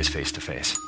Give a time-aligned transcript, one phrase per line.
[0.00, 0.80] is Face to Face.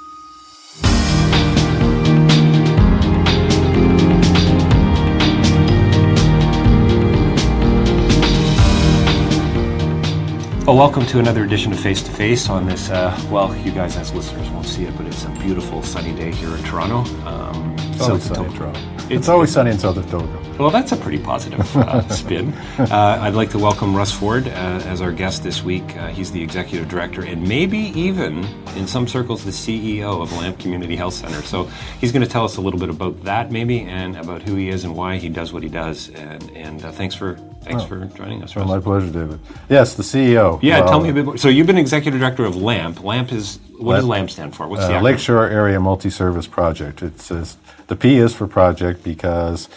[10.67, 12.89] Well, welcome to another edition of Face to Face on this.
[12.89, 16.33] Uh, well, you guys as listeners won't see it, but it's a beautiful sunny day
[16.33, 17.01] here in Toronto.
[17.27, 18.53] Um, It's always sunny in.
[18.55, 18.81] Toronto.
[19.11, 20.59] It's always sunny in South Etobicoke.
[20.59, 22.53] Well, that's a pretty positive uh, spin.
[22.79, 25.97] Uh, I'd like to welcome Russ Ford uh, as our guest this week.
[25.97, 28.45] Uh, he's the executive director and maybe even,
[28.77, 31.43] in some circles, the CEO of Lamp Community Health Center.
[31.43, 31.65] So
[32.01, 34.69] he's going to tell us a little bit about that, maybe, and about who he
[34.69, 36.09] is and why he does what he does.
[36.11, 39.39] And, and uh, thanks for thanks for joining us, Well, my pleasure, David.
[39.69, 40.59] Yes, the CEO.
[40.63, 41.37] Yeah, Well, tell me a bit more.
[41.37, 43.03] So you've been executive director of LAMP.
[43.03, 44.69] LAMP is what does Lamp- LAMP stand for?
[44.69, 45.03] What's the Uh, acronym?
[45.05, 47.03] Lakeshore Area Multi-Service Project.
[47.03, 47.57] It says
[47.89, 49.69] the P is for project because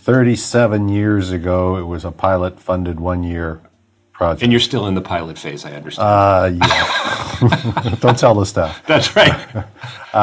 [0.00, 3.60] 37 years ago it was a pilot-funded one-year
[4.12, 4.42] project.
[4.42, 6.08] And you're still in the pilot phase, I understand.
[6.08, 7.94] uh, yeah.
[8.00, 8.82] Don't tell the staff.
[8.86, 9.34] That's right.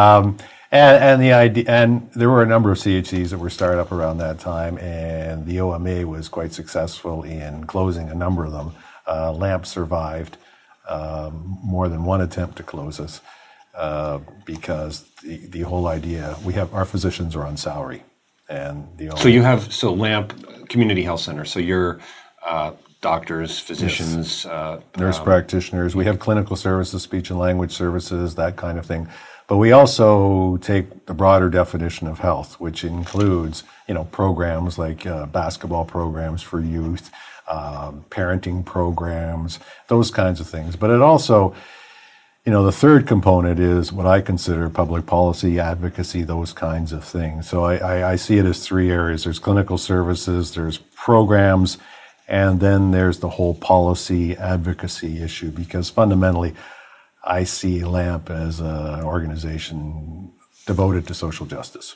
[0.71, 3.91] And, and the idea, and there were a number of CHCs that were started up
[3.91, 8.73] around that time, and the OMA was quite successful in closing a number of them.
[9.07, 10.37] Uh, LAMP survived
[10.87, 13.21] um, more than one attempt to close us
[13.75, 18.03] uh, because the, the whole idea we have our physicians are on salary,
[18.49, 21.45] and the So you have so LAMP Community Health Center.
[21.45, 21.99] So you're
[22.45, 22.71] uh,
[23.01, 25.95] doctors, physicians, uh, nurse practitioners.
[25.95, 29.07] We have clinical services, speech and language services, that kind of thing.
[29.47, 35.05] But we also take the broader definition of health, which includes, you know, programs like
[35.05, 37.11] uh, basketball programs for youth,
[37.47, 40.75] um, parenting programs, those kinds of things.
[40.75, 41.53] But it also,
[42.43, 47.03] you know, the third component is what I consider public policy, advocacy, those kinds of
[47.03, 47.47] things.
[47.47, 49.25] So I, I, I see it as three areas.
[49.25, 51.77] There's clinical services, there's programs,
[52.27, 56.55] and then there's the whole policy advocacy issue because fundamentally,
[57.25, 60.31] I see LAMP as an organization
[60.65, 61.95] devoted to social justice.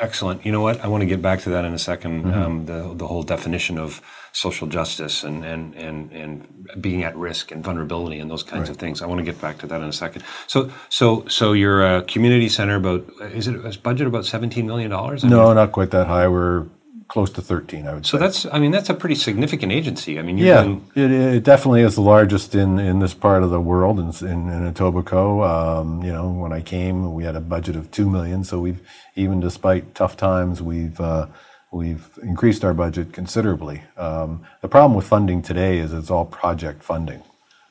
[0.00, 0.44] Excellent.
[0.44, 0.84] You know what?
[0.84, 3.78] I want to get back to that in a 2nd um, the the whole definition
[3.78, 4.02] of
[4.32, 8.76] social justice and and and and being at risk and vulnerability and those kinds of
[8.76, 9.02] things.
[9.02, 10.24] I want to get back to that in a second.
[10.48, 15.22] So so so your community center about is it is budget about seventeen million dollars?
[15.22, 16.26] No, not quite that high.
[16.26, 16.66] We're
[17.14, 18.18] close to 13, I would So say.
[18.18, 20.18] So that's I mean that's a pretty significant agency.
[20.18, 23.50] I mean Yeah, doing it, it definitely is the largest in, in this part of
[23.50, 25.48] the world, in, in, in Etobicoke.
[25.48, 28.42] Um, you know, when I came, we had a budget of two million.
[28.42, 28.80] So we've,
[29.14, 31.28] even despite tough times, we've uh,
[31.70, 33.84] we've increased our budget considerably.
[33.96, 37.22] Um, the problem with funding today is it's all project funding.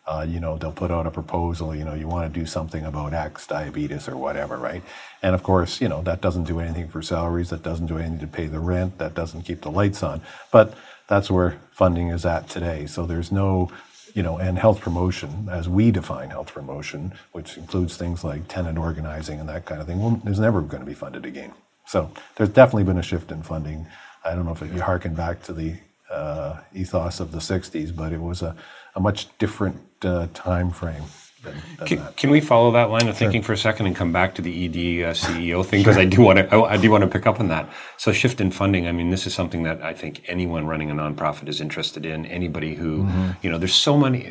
[0.05, 1.75] Uh, you know, they'll put out a proposal.
[1.75, 4.83] You know, you want to do something about X, diabetes, or whatever, right?
[5.21, 7.49] And of course, you know that doesn't do anything for salaries.
[7.51, 8.97] That doesn't do anything to pay the rent.
[8.97, 10.21] That doesn't keep the lights on.
[10.51, 10.73] But
[11.07, 12.85] that's where funding is at today.
[12.85, 13.71] So there's no,
[14.13, 18.77] you know, and health promotion, as we define health promotion, which includes things like tenant
[18.77, 21.53] organizing and that kind of thing, well, there's never going to be funded again.
[21.85, 23.87] So there's definitely been a shift in funding.
[24.23, 25.75] I don't know if you harken back to the
[26.09, 28.55] uh, ethos of the 60s, but it was a,
[28.95, 31.03] a much different uh, time frame
[31.43, 32.17] than, than Can, that.
[32.17, 34.65] can we follow that line of thinking for a second and come back to the
[34.65, 37.27] ED uh, CEO thing because I do want to I, I do want to pick
[37.27, 37.69] up on that.
[37.97, 38.87] So shift in funding.
[38.87, 42.25] I mean, this is something that I think anyone running a nonprofit is interested in.
[42.25, 43.07] Anybody who
[43.41, 44.25] you know, there's so many.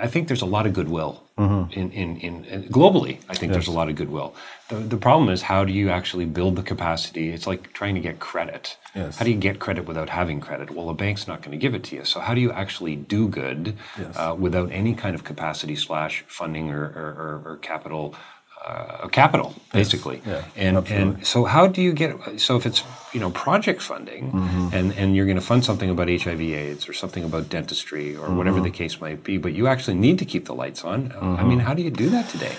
[0.00, 3.18] I think there's a lot of goodwill in, in, in, in globally.
[3.28, 4.34] I think there's a lot of goodwill.
[4.68, 7.30] The, the problem is how do you actually build the capacity?
[7.30, 8.76] It's like trying to get credit.
[8.94, 9.18] Yes.
[9.18, 10.70] How do you get credit without having credit?
[10.70, 12.04] Well, a bank's not going to give it to you.
[12.04, 13.76] So how do you actually do good
[14.14, 18.14] uh, without any kind of capacity slash funding or, or, or, or capital?
[18.64, 21.16] Uh, capital, basically, Yeah, and absolutely.
[21.16, 22.40] and so how do you get?
[22.40, 22.82] So if it's
[23.12, 24.68] you know project funding, Mm-hmm.
[24.72, 28.56] and and you're going to fund something about HIV/AIDS or something about dentistry or whatever
[28.60, 28.64] Mm-hmm.
[28.64, 31.12] the case might be, but you actually need to keep the lights on.
[31.12, 32.56] uh, I mean, how do you do that today?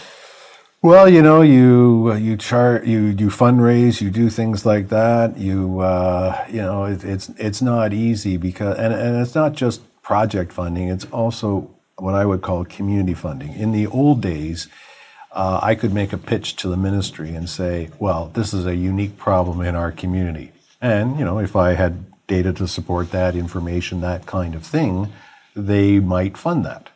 [0.85, 5.35] Well, you know, you uh, you chart, you you fundraise, you do things like that.
[5.35, 9.81] You uh, you know, it, it's it's not easy because, and and it's not just
[10.03, 10.89] project funding.
[10.89, 13.53] It's also what I would call community funding.
[13.53, 14.67] In the old days,
[15.31, 18.75] uh, I could make a pitch to the ministry and say, "Well, this is a
[18.75, 20.51] unique problem in our community,"
[20.81, 25.11] and you know, if I had data to support that, information, that kind of thing,
[25.55, 26.91] they might fund that.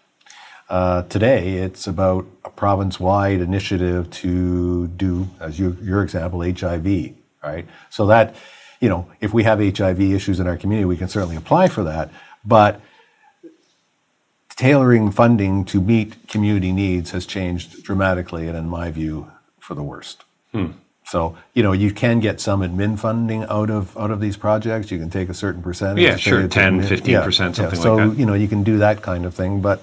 [0.69, 7.65] Uh, today, it's about a province-wide initiative to do, as you, your example, HIV, right?
[7.89, 8.35] So that,
[8.79, 11.83] you know, if we have HIV issues in our community, we can certainly apply for
[11.85, 12.11] that.
[12.45, 12.81] But
[14.55, 19.83] tailoring funding to meet community needs has changed dramatically, and in my view, for the
[19.83, 20.23] worst.
[21.05, 24.91] So, you know, you can get some admin funding out of out of these projects.
[24.91, 26.03] You can take a certain percentage.
[26.03, 28.11] Yeah, sure, it's 10, 15%, something like so, that.
[28.11, 29.81] So you know, you can do that kind of thing, but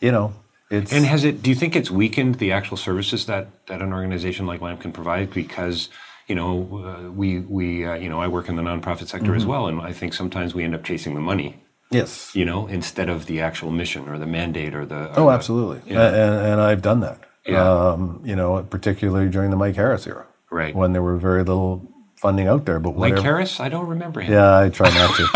[0.00, 0.32] you know,
[0.70, 1.42] it's And has it?
[1.42, 4.92] Do you think it's weakened the actual services that that an organization like LAMP can
[4.92, 5.32] provide?
[5.32, 5.88] Because
[6.26, 9.36] you know, uh, we we uh, you know, I work in the nonprofit sector Mm-hmm.
[9.36, 11.56] as well, and I think sometimes we end up chasing the money.
[11.90, 12.34] yes.
[12.34, 15.06] You know, instead of the actual mission or the mandate or the.
[15.10, 15.80] or Oh, the- absolutely.
[15.94, 16.06] Yeah.
[16.08, 17.18] And, and I've done that.
[17.46, 17.64] Yeah.
[17.66, 20.26] Um, you know, particularly during the Mike Harris era.
[20.50, 20.74] Right.
[20.74, 23.22] When there were very little funding out there, but Mike whatever.
[23.22, 24.32] Harris, I don't remember him.
[24.32, 25.26] Yeah, I try not to.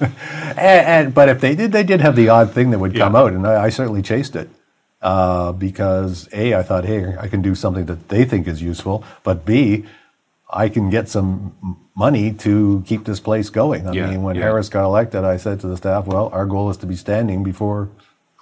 [0.00, 3.14] and, and but if they did, they did have the odd thing that would come
[3.14, 3.20] Yeah.
[3.20, 4.50] out, and I, I certainly chased it
[5.02, 9.04] uh, because a I thought, hey, I can do something that they think is useful,
[9.22, 9.84] but b
[10.52, 11.54] I can get some
[11.94, 13.86] money to keep this place going.
[13.86, 14.42] I Yeah, mean, when yeah.
[14.42, 17.44] Harris got elected, I said to the staff, well, our goal is to be standing
[17.44, 17.88] before.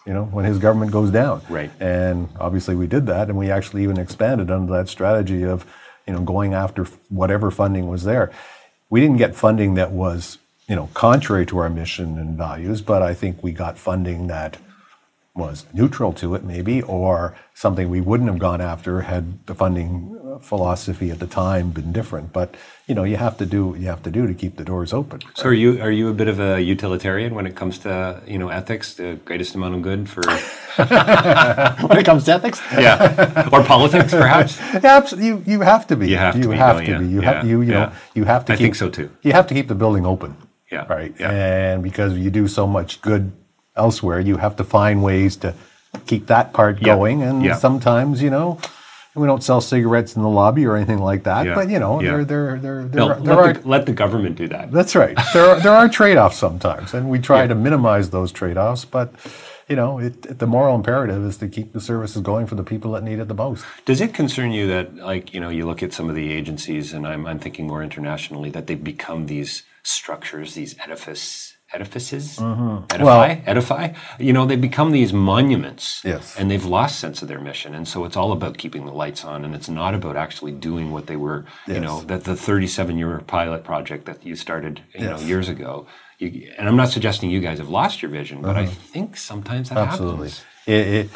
[0.06, 1.42] You know, when his government goes down.
[1.50, 1.70] Right.
[1.80, 5.66] And obviously we did that, and we actually even expanded under that strategy of,
[6.08, 8.32] you know, going after whatever funding was there.
[8.90, 13.02] We didn't get funding that was, you know, contrary to our mission and values, but
[13.02, 14.56] I think we got funding that
[15.34, 20.17] was neutral to it, maybe, or something we wouldn't have gone after had the funding
[20.42, 22.32] philosophy at the time been different.
[22.32, 22.54] But
[22.86, 24.92] you know, you have to do what you have to do to keep the doors
[24.92, 25.20] open.
[25.34, 28.38] So are you are you a bit of a utilitarian when it comes to you
[28.38, 30.22] know ethics, the greatest amount of good for
[31.88, 34.60] when it comes to ethics, yeah, or politics perhaps?
[34.84, 36.08] Absolutely, you, you have to be.
[36.08, 36.98] You have to you be, have don't to you?
[36.98, 37.06] be.
[37.08, 37.78] You Yeah, have you you yeah.
[37.86, 38.52] know you have to.
[38.52, 39.10] I keep, think so too.
[39.22, 40.36] You have to keep the building open.
[40.72, 41.14] Yeah, Right.
[41.18, 41.30] yeah.
[41.30, 43.32] And because you do so much good
[43.76, 45.54] elsewhere, you have to find ways to
[46.06, 47.22] keep that part Yeah, going.
[47.22, 47.54] And yeah.
[47.56, 48.58] sometimes, you know,
[49.18, 51.46] we don't sell cigarettes in the lobby or anything like that.
[51.46, 52.10] Yeah, But you know, yeah.
[52.12, 53.52] there there there there, No, there let, are.
[53.54, 54.70] the, let the government do that.
[54.72, 55.18] that's right.
[55.34, 58.84] There are, there are trade-offs sometimes, and we try to minimize those trade-offs.
[58.84, 59.12] But
[59.68, 62.64] you know, it, it- the moral imperative is to keep the services going for the
[62.64, 63.64] people that need it the most.
[63.84, 66.92] Does it concern you that, like, you know, you look at some of the agencies,
[66.94, 72.84] and I'm, I'm thinking more internationally, that they've become these structures, these edifice, edifices, Mm-hmm.
[72.94, 73.92] edify, edify.
[74.18, 76.02] You know, they become these monuments.
[76.04, 76.36] Yes.
[76.36, 79.24] And they've lost sense of their mission, and so it's all about keeping the lights
[79.24, 81.44] on, and it's not about actually doing what they were.
[81.66, 85.86] You know, that the 37-year pilot project that you started, you know, years ago.
[86.18, 89.68] You, and I'm not suggesting you guys have lost your vision, but I think sometimes
[89.68, 89.78] that.
[89.78, 90.30] Absolutely.
[90.30, 90.44] happens.
[90.66, 91.10] It, it,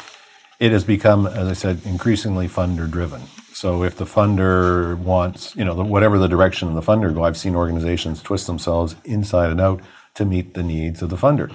[0.59, 3.21] it has become, as I said, increasingly funder driven.
[3.53, 7.23] So if the funder wants, you know, the, whatever the direction of the funder go,
[7.23, 9.81] I've seen organizations twist themselves inside and out
[10.15, 11.53] to meet the needs of the funder.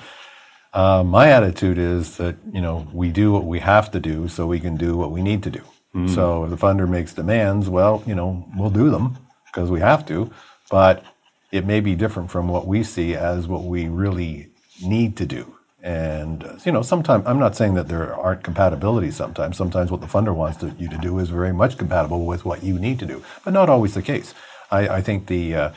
[0.73, 4.47] Uh, my attitude is that, you know, we do what we have to do so
[4.47, 5.63] we can do what we need to do.
[6.15, 10.07] So if the funder makes demands, well, you know, we'll do them because we have
[10.07, 10.31] to,
[10.71, 11.03] but
[11.51, 14.51] it may be different from what we see as what we really
[14.85, 15.57] need to do.
[15.83, 19.15] And uh, you know, sometimes I'm not saying that there aren't compatibilities.
[19.15, 22.45] Sometimes, sometimes what the funder wants to, you to do is very much compatible with
[22.45, 24.35] what you need to do, but not always the case.
[24.71, 25.71] I, I think the uh,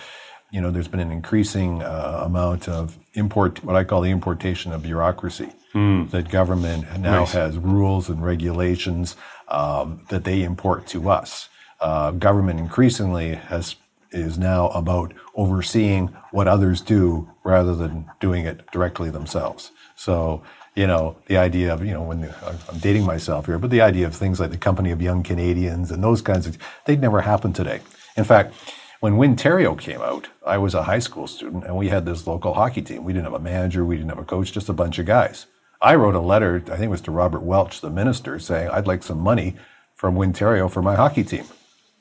[0.52, 4.72] you know, there's been an increasing uh, amount of import, what I call the importation
[4.74, 5.50] of bureaucracy.
[5.74, 7.30] That government now Right.
[7.30, 9.16] has rules and regulations
[9.48, 11.48] um, that they import to us.
[11.80, 13.76] Uh, government increasingly has
[14.12, 19.72] is now about overseeing what others do rather than doing it directly themselves.
[19.96, 20.44] So,
[20.76, 22.30] you know, the idea of, you know, when
[22.70, 25.92] I'm dating myself here, but the idea of things like the Company of Young Canadians
[25.92, 27.80] and those kinds of, they'd never happen today.
[28.18, 28.54] In fact,
[29.02, 32.54] when Winterio came out, I was a high school student and we had this local
[32.54, 33.04] hockey team.
[33.04, 35.48] We didn't have a manager, we didn't have a coach, just a bunch of guys.
[35.82, 38.86] I wrote a letter, I think it was to Robert Welch, the minister, saying I'd
[38.86, 39.56] like some money
[39.96, 41.46] from Winterio for my hockey team.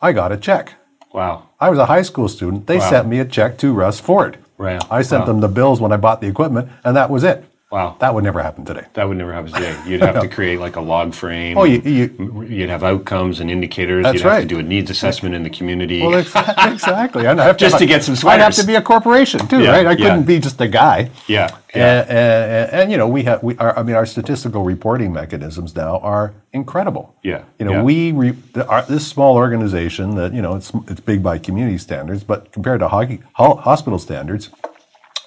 [0.03, 0.75] I got a check.
[1.15, 1.49] Wow.
[1.59, 2.67] I was a high school student.
[2.67, 2.91] They Wow.
[2.91, 4.37] sent me a check to Russ Ford.
[4.59, 4.83] Right.
[4.91, 5.27] I sent Wow.
[5.27, 7.45] them the bills when I bought the equipment, and that was it.
[7.71, 7.97] Wow.
[8.01, 8.87] That would never happen today.
[8.95, 9.81] That would never happen today.
[9.87, 11.57] You'd have to create like a log frame.
[11.57, 14.03] Oh, you, you, You'd have outcomes and indicators.
[14.03, 16.01] That's You'd have to do a needs assessment in the community.
[16.03, 17.29] well, exactly.
[17.29, 19.71] I'd have to, Just to get some I'd have to be a corporation too, Yeah,
[19.71, 19.87] right?
[19.87, 19.97] I yeah.
[19.97, 21.11] couldn't be just a guy.
[21.29, 21.57] yeah.
[21.73, 22.01] Yeah.
[22.01, 23.79] And, and, and you know, we have we are.
[23.79, 27.15] I mean, our statistical reporting mechanisms now are incredible.
[27.23, 27.83] Yeah, You know, yeah.
[27.85, 31.79] we re, the, our, this small organization that you know it's it's big by community
[31.79, 34.51] standards, but compared to hockey, ho- hospital standards,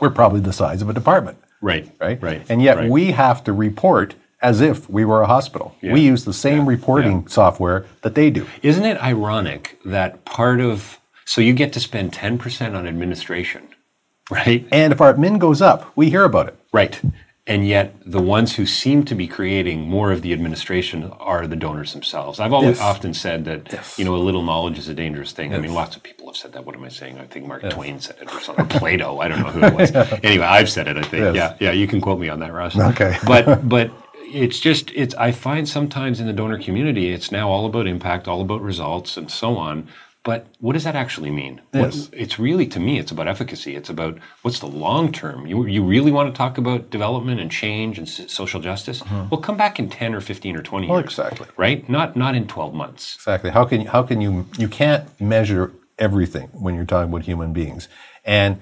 [0.02, 1.38] we're probably the size of a department.
[1.64, 1.90] Right.
[2.00, 2.22] right?
[2.22, 2.46] Right.
[2.50, 2.90] And yet right.
[2.90, 5.76] we have to report as if we were a hospital.
[5.82, 5.94] Yeah.
[5.94, 8.46] We use the same reporting software that they do.
[8.62, 13.70] Isn't it ironic that part of so you get to spend ten percent on administration,
[14.30, 14.68] right?
[14.72, 16.60] And if our admin goes up, we hear about it.
[16.74, 17.00] Right.
[17.46, 21.58] And yet, the ones who seem to be creating more of the administration are the
[21.58, 22.40] donors themselves.
[22.40, 22.80] I've always Yes.
[22.80, 25.54] often said that you know a little knowledge is a dangerous thing.
[25.54, 26.66] I mean, lots of people have said that.
[26.66, 27.18] What am I saying?
[27.20, 28.68] I think Mark Twain said it or something.
[28.68, 29.20] Plato.
[29.20, 29.92] I don't know who it was.
[30.24, 30.96] Anyway, I've said it.
[30.96, 31.36] I think.
[31.36, 31.36] Yes.
[31.36, 31.72] Yeah, yeah.
[31.74, 32.78] You can quote me on that, Russ.
[32.80, 33.18] Okay.
[33.28, 33.92] but but
[34.24, 35.14] it's just it's.
[35.16, 39.18] I find sometimes in the donor community, it's now all about impact, all about results,
[39.18, 39.90] and so on.
[40.24, 41.60] But what does that actually mean?
[41.72, 43.76] What- it's really to me it's about efficacy.
[43.76, 45.46] It's about what's the long term.
[45.46, 49.02] You, you really want to talk about development and change and s- social justice?
[49.02, 49.26] Uh-huh.
[49.30, 51.48] Well come back in 10 or 15 or 20 Well, years exactly.
[51.58, 51.88] right?
[51.90, 53.16] Not not in 12 months.
[53.16, 53.50] Exactly.
[53.52, 57.88] How can how can you you can't measure everything when you're talking about human beings,
[58.26, 58.58] and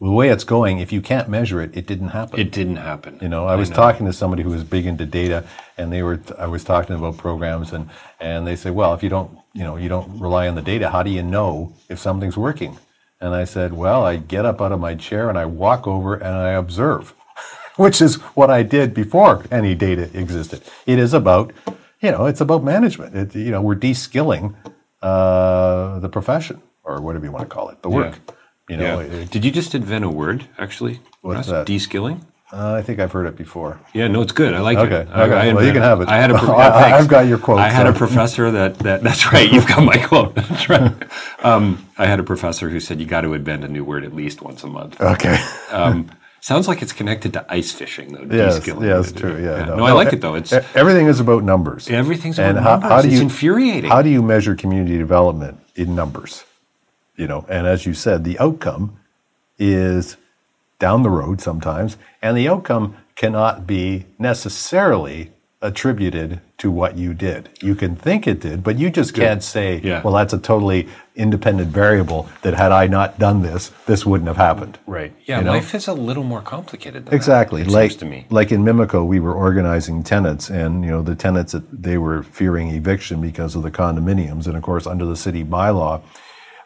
[0.00, 2.38] the way it's going, if you can't measure it, it didn't happen.
[2.38, 5.44] it didn't happen You know, I was talking to somebody who was big into data,
[5.76, 6.20] and they were.
[6.38, 7.90] I was talking about programs, and
[8.20, 10.90] and they say, well, if you don't, you know, you don't rely on the data,
[10.90, 12.78] how do you know if something's working?
[13.20, 16.14] And I said, well, I get up out of my chair and I walk over
[16.14, 17.14] and I observe,
[17.76, 20.62] which is what I did before any data existed.
[20.86, 21.52] It is about,
[22.00, 23.16] you know, it's about management.
[23.16, 24.54] It, you know, we're de-skilling
[25.02, 28.20] uh, the profession or whatever you want to call it, the work.
[28.68, 29.06] You know, yeah.
[29.22, 31.46] it- did you just invent a word actually What's Russ?
[31.48, 31.66] that?
[31.66, 33.78] de-skilling uh, I think I've heard it before.
[33.92, 35.50] yeah no it's good i like Okay, it okay.
[35.50, 36.08] I Well, you can have it.
[36.08, 36.38] i had a.
[36.38, 39.66] Pro- I, have got your quote, i had a professor that, that that's right you've
[39.66, 40.92] got my quote that's right
[41.44, 44.14] um, i had a professor who said you got to invent a new word at
[44.14, 45.36] least once a month Okay.
[45.70, 46.10] Um,
[46.40, 48.24] sounds like it's connected to ice fishing, though.
[48.34, 48.88] Yes, de-skilling.
[48.88, 49.36] yeah, it's true.
[49.42, 50.36] Yeah, No, I like it though.
[50.36, 51.88] It's everything is about numbers.
[51.90, 52.90] everything's about how, numbers.
[52.90, 53.90] how do it's infuriating.
[53.90, 56.44] How do you measure community development in numbers?
[57.18, 58.96] You know, and as you said, the outcome
[59.58, 60.16] is
[60.78, 67.48] down the road sometimes, and the outcome cannot be necessarily attributed to what you did.
[67.60, 70.02] You can think it did, but you just can't say, Yeah.
[70.02, 74.36] well, that's a totally independent variable that had I not done this, this wouldn't have
[74.36, 74.78] happened.
[74.86, 75.12] right?
[75.26, 75.50] Yeah, you know?
[75.50, 77.06] life is a little more complicated.
[77.06, 77.62] Than Exactly.
[77.64, 78.26] That, it like seems to me.
[78.30, 82.22] like in Mimico, we were organizing tenants, and you know the tenants that they were
[82.22, 86.00] fearing eviction because of the condominiums, and of course under the city bylaw,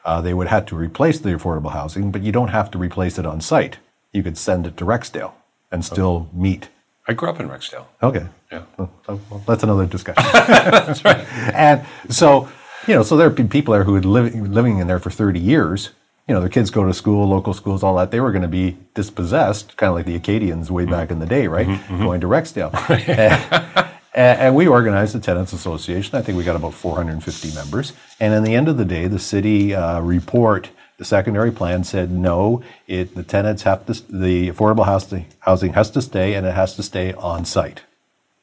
[0.05, 3.19] uh, they would have to replace the affordable housing, but you don't have to replace
[3.19, 3.79] it on site.
[4.13, 5.33] You could send it to Rexdale
[5.71, 6.69] and still meet.
[7.09, 7.87] I grew up in Rexdale.
[8.03, 8.27] Okay.
[8.51, 8.63] Yeah.
[8.77, 10.23] Well, well, that's another discussion.
[10.33, 11.27] that's right.
[11.55, 12.49] And so,
[12.87, 15.11] you know, so there are pe- people there who had living living in there for
[15.11, 15.91] 30 years,
[16.29, 18.11] you know, their kids go to school, local schools, all that.
[18.11, 20.93] They were going to be dispossessed, kind of like the Acadians way mm-hmm.
[20.93, 21.67] back in the day, right?
[21.67, 22.03] Mm-hmm, mm-hmm.
[22.05, 22.73] Going to Rexdale.
[23.09, 23.82] and,
[24.15, 26.17] and we organized the Tenants Association.
[26.17, 27.93] I think we got about 450 members.
[28.21, 32.11] And in the end of the day, the city uh, report, the secondary plan said
[32.11, 32.63] no.
[32.87, 36.77] It the tenants have to, the affordable housing housing has to stay, and it has
[36.77, 37.83] to stay on site.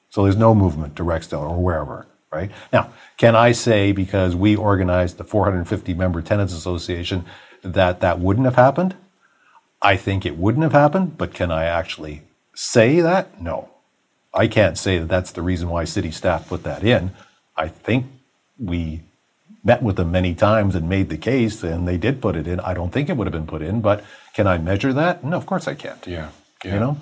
[0.09, 2.49] So there's no movement to Rexdale or wherever, right?
[2.73, 7.25] Now, can I say because we organized the 450 member tenants association
[7.61, 8.95] that that wouldn't have happened?
[9.81, 12.23] I think it wouldn't have happened, but can I actually
[12.53, 13.41] say that?
[13.41, 13.69] No.
[14.33, 17.11] I can't say that that's the reason why city staff put that in.
[17.57, 18.05] I think
[18.59, 19.01] we
[19.63, 22.59] met with them many times and made the case, and they did put it in.
[22.61, 25.23] I don't think it would have been put in, but can I measure that?
[25.23, 26.05] No, of course I can't.
[26.07, 26.29] Yeah.
[26.63, 26.73] yeah.
[26.73, 26.97] You know?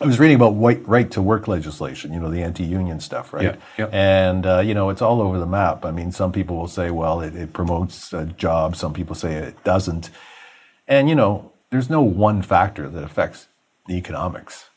[0.00, 3.42] I was reading about white right to work legislation, you know, the anti-union stuff, right?
[3.42, 3.86] Yeah, yeah.
[3.90, 5.84] And uh, you know, it's all over the map.
[5.84, 8.78] I mean, some people will say, well, it, it promotes uh, jobs.
[8.78, 10.10] Some people say it doesn't.
[10.86, 13.48] And you know, there's no one factor that affects
[13.88, 14.67] the economics,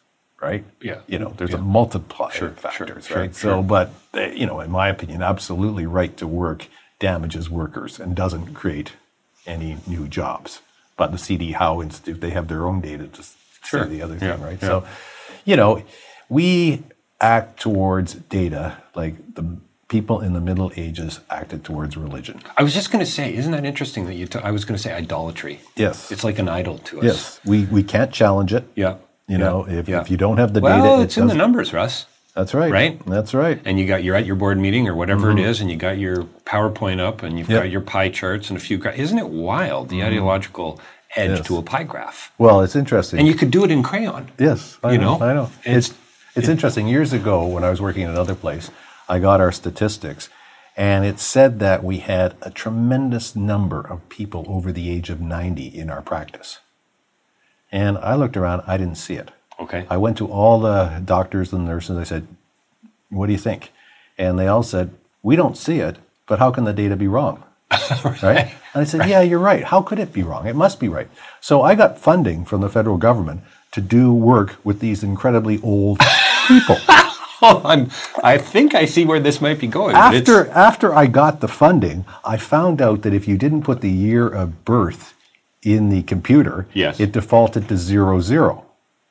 [0.41, 0.63] right?
[0.81, 0.99] Yeah.
[1.07, 1.57] You know, there's Yeah.
[1.57, 3.35] a multiplier Sure, of factors, sure, right?
[3.35, 6.67] sure, So, but uh, you know, in my opinion, absolutely right to work
[6.99, 8.93] damages workers and doesn't create
[9.45, 10.61] any new jobs.
[10.97, 14.35] But the CD Howe Institute, they have their own data to say the other Yeah,
[14.35, 14.57] thing, right?
[14.61, 14.67] yeah.
[14.67, 14.83] So,
[15.45, 15.83] you know,
[16.29, 16.83] we
[17.19, 19.43] act towards data like the
[19.87, 22.39] people in the Middle Ages acted towards religion.
[22.57, 24.25] I was just going to say, isn't that interesting that you?
[24.25, 25.59] T- I was going to say idolatry.
[25.75, 26.11] Yes.
[26.11, 27.03] It's like an idol to us.
[27.03, 28.63] Yes, we, we can't challenge it.
[28.75, 28.95] Yeah.
[29.27, 29.43] You Yeah.
[29.45, 30.01] know, if, Yeah.
[30.01, 32.05] if you don't have the well, data, it it's in the numbers, Russ.
[32.35, 32.71] That's right.
[32.71, 33.01] right?
[33.05, 33.59] That's right.
[33.65, 35.97] And you got you're at your board meeting or whatever it is, and you got
[35.97, 37.53] your PowerPoint up, and you've Mm-hmm.
[37.55, 37.63] Yep.
[37.63, 38.77] got your pie charts and a few.
[38.77, 40.79] Gra- isn't it wild the ideological
[41.17, 41.35] edge Mm-hmm.
[41.37, 41.45] Yes.
[41.47, 42.31] to a pie graph?
[42.37, 43.19] Well, it's interesting.
[43.19, 44.29] And you could do it in crayon.
[44.39, 45.25] Yes, I You know, know?
[45.25, 45.49] I know.
[45.65, 45.93] It's- It's
[46.37, 46.87] it's interesting.
[46.87, 48.71] Years ago, when I was working in another place,
[49.09, 50.29] I got our statistics,
[50.77, 55.19] and it said that we had a tremendous number of people over the age of
[55.19, 56.59] ninety in our practice.
[57.71, 59.31] And I looked around, I didn't see it.
[59.59, 59.85] Okay.
[59.89, 61.97] I went to all the doctors and nurses.
[61.97, 62.27] I said,
[63.09, 63.71] "What do you think?"
[64.17, 64.89] And they all said,
[65.21, 65.97] "We don't see it,
[66.27, 67.43] but how can the data be wrong?"
[68.23, 68.51] right.
[68.73, 69.63] And I said, "Yeah, you're right.
[69.63, 70.47] How could it be wrong?
[70.47, 71.07] It must be right."
[71.39, 75.99] So I got funding from the federal government to do work with these incredibly old
[76.47, 76.77] people.
[77.43, 77.89] On.
[78.23, 79.95] I think I see where this might be going.
[79.95, 83.89] after after I got the funding, I found out that if you didn't put the
[83.89, 85.13] year of birth
[85.63, 86.99] in the computer, Yes.
[86.99, 88.65] it defaulted to zero zero,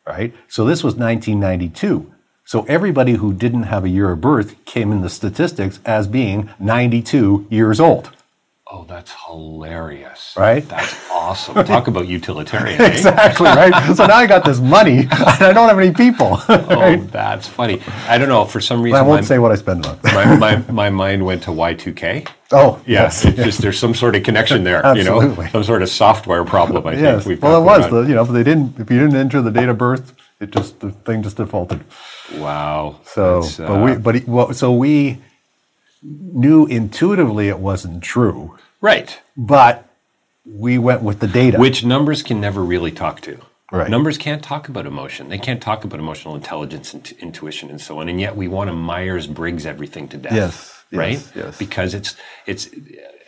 [0.06, 0.34] right?
[0.48, 2.12] So this was 1992.
[2.44, 6.50] So everybody who didn't have a year of birth came in the statistics as being
[6.58, 8.10] 92 years old,
[8.70, 10.34] oh, that's hilarious.
[10.36, 10.66] Right?
[10.68, 11.54] That's awesome.
[11.64, 12.80] Talk about utilitarian.
[12.80, 12.86] eh?
[12.86, 13.94] exactly, right?
[13.94, 16.38] So now I got this money and I don't have any people.
[16.72, 17.80] Oh, that's funny.
[18.06, 18.44] I don't know.
[18.44, 19.98] For some reason, I won't my, say what I spend on.
[20.04, 22.28] my, my, my mind went to Y2K.
[22.52, 25.48] Oh, Yes, it's just there's some sort of connection there, you know, Absolutely.
[25.48, 26.86] some sort of software problem.
[26.86, 27.24] I Yes.
[27.24, 27.90] think we've Well, it was.
[27.90, 30.50] The, you know, if they didn't, if you didn't enter the date of birth, it
[30.50, 31.84] just the thing just defaulted.
[32.36, 33.00] Wow.
[33.04, 35.18] So, That's, but we, uh, but well, so we
[36.02, 39.86] knew intuitively it wasn't true, right, but
[40.46, 41.58] we went with the data.
[41.58, 43.38] which numbers can never really talk to.
[43.72, 43.88] Right.
[43.88, 45.28] Numbers can't talk about emotion.
[45.28, 48.08] They can't talk about emotional intelligence and t- intuition and so on.
[48.08, 50.32] And yet we want to Myers Briggs everything to death.
[50.32, 51.32] Yes, yes, Right.
[51.36, 51.56] yes.
[51.56, 52.68] Because it's it's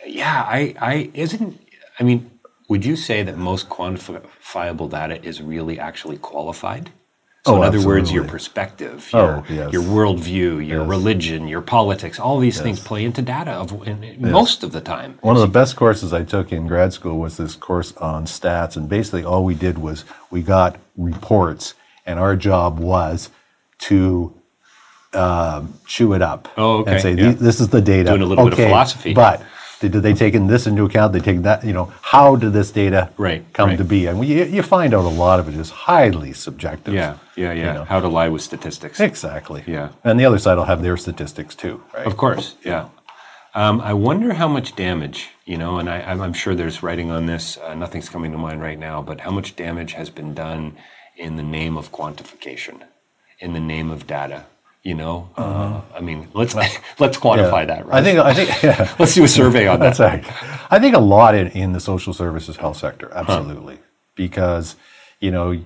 [0.05, 0.43] yeah.
[0.45, 1.61] I I isn't.
[1.97, 2.29] I mean,
[2.67, 6.91] would you say that most quantifiable data is really actually qualified?
[7.45, 8.29] So Oh, in other words, your absolutely.
[8.29, 9.73] perspective, Oh, your, yes.
[9.73, 10.87] your worldview, your Yes.
[10.89, 15.17] religion, your politics, all these things play into data of, in, most of the time.
[15.21, 18.77] One of the best courses I took in grad school was this course on stats,
[18.77, 21.73] and basically all we did was we got reports,
[22.05, 23.29] and our job was
[23.79, 24.33] to
[25.13, 27.31] um, chew it up Oh, okay, and say yeah.
[27.33, 28.09] This is the data.
[28.11, 29.13] Doing a little bit of philosophy.
[29.13, 29.43] but
[29.91, 31.13] did, they take in this into account?
[31.13, 31.63] They take that.
[31.63, 33.77] You know, how did this data Right, come right.
[33.77, 34.07] to be?
[34.07, 36.93] And we, you, you find out a lot of it is highly subjective.
[36.93, 37.67] Yeah, yeah, yeah.
[37.67, 37.83] you know.
[37.83, 38.99] How to lie with statistics.
[38.99, 39.63] Exactly.
[39.67, 39.89] Yeah.
[40.03, 42.05] And the other side will have their statistics too, right?
[42.05, 42.89] Of course, yeah.
[43.55, 47.11] Um, I wonder how much damage, you know, and I, I'm I'm sure there's writing
[47.11, 47.57] on this.
[47.57, 50.75] Uh, nothing's coming to mind right now, but how much damage has been done
[51.15, 52.81] in the name of quantification,
[53.39, 54.45] in the name of data?
[54.83, 56.53] You know, uh, I mean, let's
[56.99, 57.61] let's quantify.
[57.61, 57.65] Yeah.
[57.65, 57.85] that.
[57.85, 58.01] Right?
[58.01, 58.93] I think I think yeah.
[58.99, 59.95] let's do a survey on that.
[59.95, 60.71] That's right.
[60.71, 63.79] I think a lot in, in the social services health sector, absolutely,
[64.15, 64.75] because
[65.21, 65.57] you know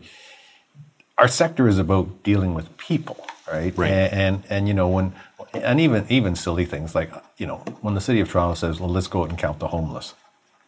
[1.18, 3.76] our sector is about dealing with people, right?
[3.76, 3.90] Right.
[3.90, 5.14] And, and and you know when
[5.54, 8.90] and even even silly things like you know when the city of Toronto says, "Well,
[8.90, 10.14] let's go out and count the homeless."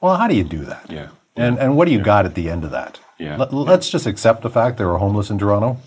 [0.02, 0.90] Well, how do you do that?
[0.90, 1.10] Yeah.
[1.36, 3.00] And and what do you got at the end of that?
[3.20, 3.38] Yeah.
[3.38, 5.78] Let, let's just accept the fact there are homeless in Toronto,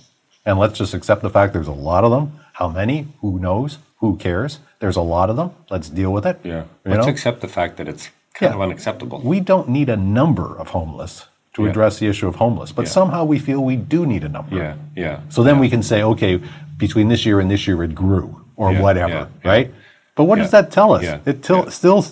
[0.46, 2.38] and let's just accept the fact there's a lot of them.
[2.53, 3.09] How many?
[3.21, 3.79] Who knows?
[3.99, 4.59] Who cares?
[4.81, 5.51] There's a lot of them.
[5.71, 6.38] Let's deal with it.
[6.43, 6.65] Yeah.
[6.85, 7.12] Let's know?
[7.12, 9.21] accept the fact that it's kind of unacceptable.
[9.23, 11.71] We don't need a number of homeless to Yeah.
[11.71, 12.91] address the issue of homeless, but Yeah.
[12.93, 14.57] somehow we feel we do need a number.
[14.57, 15.19] yeah, yeah.
[15.29, 16.41] So then we can say, okay,
[16.79, 19.51] between this year and this year it grew, or Yeah, whatever, yeah, yeah.
[19.51, 19.75] right?
[20.17, 21.03] But what does that tell us?
[21.03, 21.69] yeah, It till, yeah.
[21.71, 22.05] still,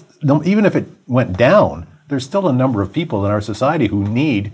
[0.45, 4.05] even if it went down, there's still a number of people in our society who
[4.05, 4.53] need,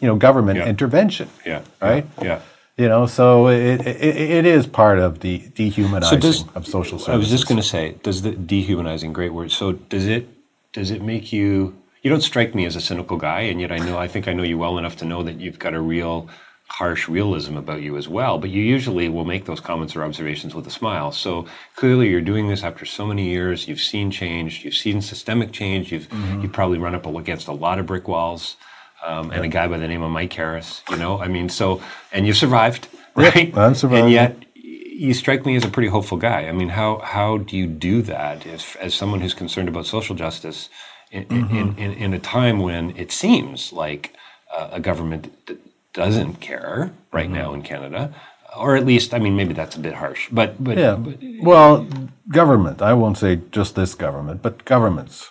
[0.00, 0.66] you know, government Yeah.
[0.66, 1.28] intervention.
[1.46, 2.04] Yeah, Right.
[2.22, 2.38] Yeah.
[2.78, 7.08] You know, so it, it, it is part of the dehumanizing does- of social services.
[7.08, 9.50] I was just going to say, does the dehumanizing great word?
[9.50, 10.28] So does it
[10.72, 11.76] does it make you?
[12.02, 14.32] You don't strike me as a cynical guy, and yet I know I think I
[14.32, 16.28] know you well enough to know that you've got a real
[16.68, 18.38] harsh realism about you as well.
[18.38, 21.10] But you usually will make those comments or observations with a smile.
[21.10, 23.66] So clearly, you're doing this after so many years.
[23.66, 24.64] You've seen change.
[24.64, 25.90] You've seen systemic change.
[25.90, 26.42] You've mm-hmm.
[26.42, 28.56] you've probably run up against a lot of brick walls.
[29.04, 31.80] Um, and a guy by the name of Mike Harris, you know, I mean, so,
[32.12, 33.56] and you survived, right?
[33.56, 34.04] I'm surviving.
[34.04, 36.48] And yet, you strike me as a pretty hopeful guy.
[36.48, 40.16] I mean, how how do you do that as as someone who's concerned about social
[40.16, 40.68] justice
[41.12, 44.14] in in, in, in a time when it seems like
[44.52, 45.58] uh, a government that
[45.92, 48.12] doesn't care right now in Canada,
[48.56, 50.96] or at least, I mean, maybe that's a bit harsh, but but, Yeah.
[50.96, 51.86] but Well,
[52.28, 55.30] government, I won't say just this government, but governments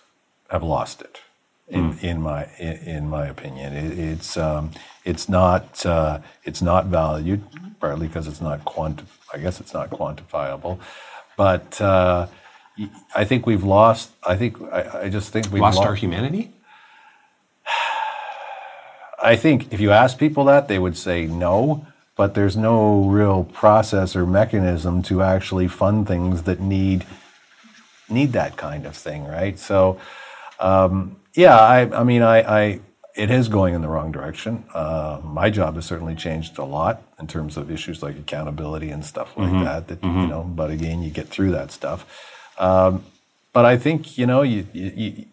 [0.49, 1.19] have lost it.
[1.69, 2.05] In, Hmm.
[2.05, 4.71] in my in, in my opinion, it, it's um,
[5.03, 7.43] it's not uh, it's not valued
[7.81, 9.03] partly because it's not quanti-
[9.33, 10.79] I guess it's not quantifiable,
[11.35, 12.27] but uh,
[13.13, 14.11] I think we've lost.
[14.25, 16.53] I think I, I just think we've lost lo- our humanity.
[19.21, 23.43] I think if you ask people that, they would say no, but there's no real
[23.43, 27.05] process or mechanism to actually fund things that need
[28.09, 29.59] need that kind of thing, right?
[29.59, 29.99] So,
[30.61, 32.79] um, yeah, I, I mean, I, I,
[33.15, 34.65] it is going in the wrong direction.
[34.73, 39.05] Uh, my job has certainly changed a lot in terms of issues like accountability and
[39.05, 39.87] stuff like that.
[39.87, 42.05] That you know, but again, you get through that stuff.
[42.59, 43.03] Um,
[43.53, 45.25] but I think you know, you, you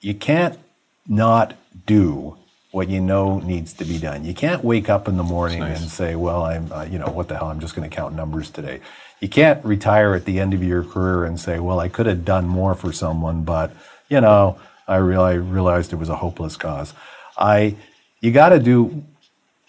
[0.00, 0.58] you can't
[1.06, 1.54] not
[1.86, 2.36] do
[2.70, 4.24] what you know needs to be done.
[4.24, 7.28] You can't wake up in the morning and say, "Well, I'm, uh, you know, what
[7.28, 7.48] the hell?
[7.48, 8.80] I'm just going to count numbers today."
[9.20, 12.24] You can't retire at the end of your career and say, "Well, I could have
[12.24, 13.72] done more for someone, but
[14.08, 16.94] you know, I, real, I realized it was a hopeless cause."
[17.36, 17.76] I,
[18.20, 19.04] you got to do.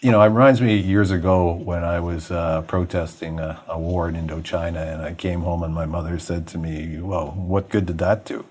[0.00, 4.08] You know, it reminds me years ago when I was uh, protesting a, a war
[4.08, 7.86] in Indochina, and I came home and my mother said to me, "Well, what good
[7.86, 8.44] did that do?"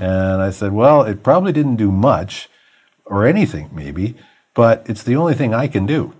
[0.00, 2.48] And I said, "Well, it probably didn't do much."
[3.06, 4.14] or anything maybe,
[4.54, 6.12] but it's the only thing I can do.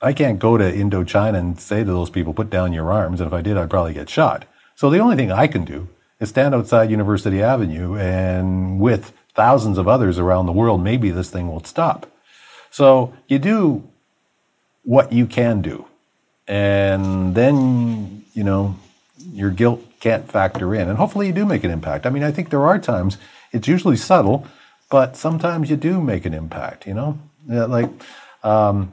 [0.00, 3.26] I can't go to Indochina and say to those people, put down your arms, and
[3.26, 4.44] if I did, I'd probably get shot.
[4.76, 5.88] So the only thing I can do
[6.20, 11.30] is stand outside University Avenue and with thousands of others around the world, maybe this
[11.30, 12.10] thing will stop.
[12.70, 13.88] So you do
[14.82, 15.86] what you can do.
[16.46, 18.76] And then, you know,
[19.32, 20.88] your guilt can't factor in.
[20.88, 22.06] And hopefully you do make an impact.
[22.06, 23.18] I mean, I think there are times,
[23.52, 24.46] it's usually subtle,
[24.90, 27.18] but sometimes you do make an impact, you know?
[27.46, 27.90] Like,
[28.42, 28.92] um,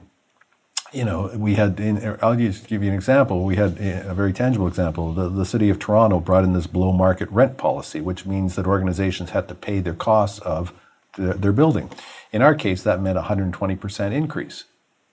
[0.96, 3.44] you know, we had, in, I'll just give you an example.
[3.44, 5.14] We had a very tangible example.
[5.14, 8.66] The, the city of Toronto brought in this below market rent policy, which means that
[8.66, 10.74] organizations had to pay their costs of
[11.18, 11.90] their, their building.
[12.32, 14.64] In our case, that meant a 120% increase,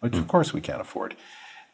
[0.01, 1.16] which of course we can't afford.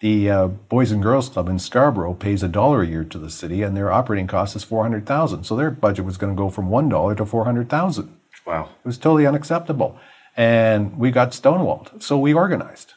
[0.01, 3.31] The uh, Boys and Girls Club in Scarborough pays a dollar a year to the
[3.31, 6.69] city, and their operating cost is 400000 So their budget was going to go from
[6.71, 8.15] $1 to 400000
[8.47, 8.71] Wow.
[8.83, 9.99] it was totally unacceptable.
[10.37, 12.03] And we got stonewalled.
[12.03, 12.95] So we organized.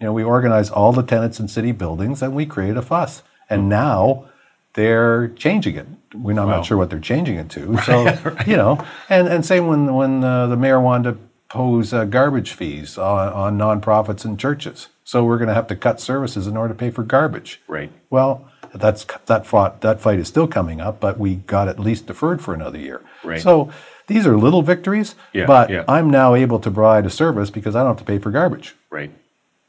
[0.00, 3.22] You know, we organized all the tenants in city buildings and we created a fuss.
[3.50, 4.26] And now
[4.74, 5.86] they're changing it.
[6.14, 6.56] We're not, I'm Wow.
[6.56, 7.76] not sure what they're changing it to.
[7.78, 12.04] So, you know, and, and same when, when uh, the mayor wanted to pose uh,
[12.04, 14.88] garbage fees on, on nonprofits and churches.
[15.02, 17.60] So we're going to have to cut services in order to pay for garbage.
[17.66, 17.90] Right.
[18.10, 22.06] Well, that's that fought that fight is still coming up, but we got at least
[22.06, 23.00] deferred for another year.
[23.24, 23.40] Right.
[23.40, 23.72] So
[24.08, 25.84] these are little victories, Yeah, but yeah.
[25.88, 28.76] I'm now able to provide a service because I don't have to pay for garbage.
[28.90, 29.10] Right.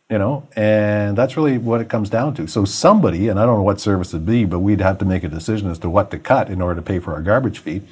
[0.09, 2.47] You know, and that's really what it comes down to.
[2.47, 5.23] So somebody, and I don't know what service it'd be, but we'd have to make
[5.23, 7.83] a decision as to what to cut in order to pay for our garbage fee.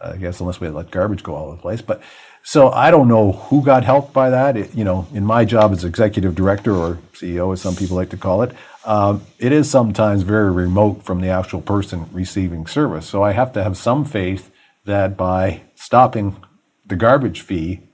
[0.00, 1.82] I guess unless we let garbage go all over the place.
[1.82, 2.02] But
[2.42, 4.56] so I don't know who got helped by that.
[4.56, 8.10] It, you know, in my job as executive director or CEO, as some people like
[8.10, 8.52] to call it,
[8.84, 13.06] um, it is sometimes very remote from the actual person receiving service.
[13.06, 14.50] So I have to have some faith
[14.84, 16.42] that by stopping
[16.86, 17.87] the garbage fee,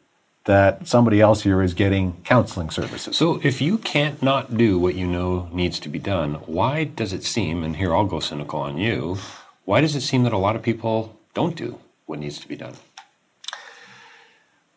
[0.44, 3.16] that somebody else here is getting counseling services.
[3.16, 7.12] So if you can't not do what you know needs to be done, why does
[7.12, 9.16] it seem, and here I'll go cynical on you,
[9.64, 12.56] why does it seem that a lot of people don't do what needs to be
[12.56, 12.74] done?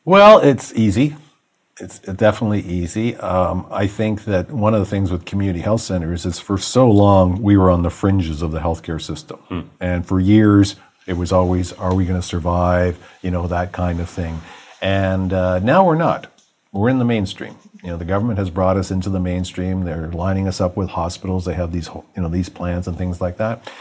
[0.05, 1.15] Well, it's easy.
[1.79, 3.17] It's definitely easy.
[3.17, 6.89] Um, I think that one of the things with community health centers is for so
[6.89, 9.69] long we were on the fringes of the healthcare system.
[9.79, 10.77] And for years,
[11.07, 12.99] It was always, are we going to survive?
[13.21, 14.41] You know, that kind of thing.
[14.81, 16.31] And uh, now we're not.
[16.71, 17.55] We're in the mainstream.
[17.83, 19.83] You know, the government has brought us into the mainstream.
[19.83, 21.45] They're lining us up with hospitals.
[21.45, 23.71] They have these, you know, these plans and things like that.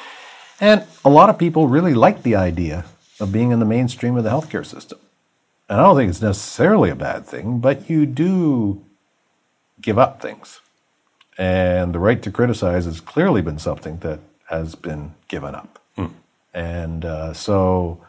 [0.60, 2.84] And a lot of people really like the idea
[3.20, 4.98] of being in the mainstream of the healthcare system.
[5.68, 8.84] And I don't think it's necessarily a bad thing, but you do
[9.80, 10.60] give up things.
[11.38, 15.78] And the right to criticize has clearly been something that has been given up.
[15.96, 16.06] Hmm.
[16.54, 18.00] And uh, so,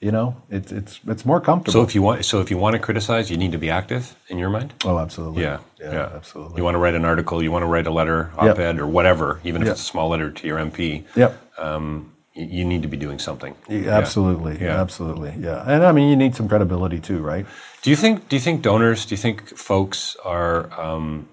[0.00, 1.72] you know, it's it's it's more comfortable.
[1.72, 4.14] So if you want, so if you want to criticize, you need to be active
[4.28, 4.72] in your mind.
[4.84, 5.42] oh, absolutely.
[5.42, 6.56] Yeah, yeah, absolutely.
[6.58, 9.40] You want to write an article, you want to write a letter, op-ed, or whatever,
[9.44, 9.72] even if Yep.
[9.72, 11.04] it's a small letter to your MP.
[11.16, 11.58] Yep.
[11.58, 13.56] Um, you, you need to be doing something.
[13.68, 14.58] Yeah, Absolutely.
[14.60, 14.80] Yeah.
[14.80, 15.34] Absolutely.
[15.36, 15.64] Yeah.
[15.66, 17.44] And I mean, you need some credibility too, right?
[17.82, 18.28] Do you think?
[18.28, 19.04] Do you think donors?
[19.06, 21.28] Do you think folks are um,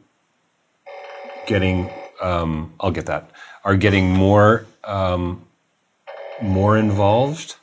[1.45, 1.91] getting?
[2.21, 3.29] Um, I'll get that.
[3.63, 5.45] Are getting more um,
[6.41, 7.57] more involved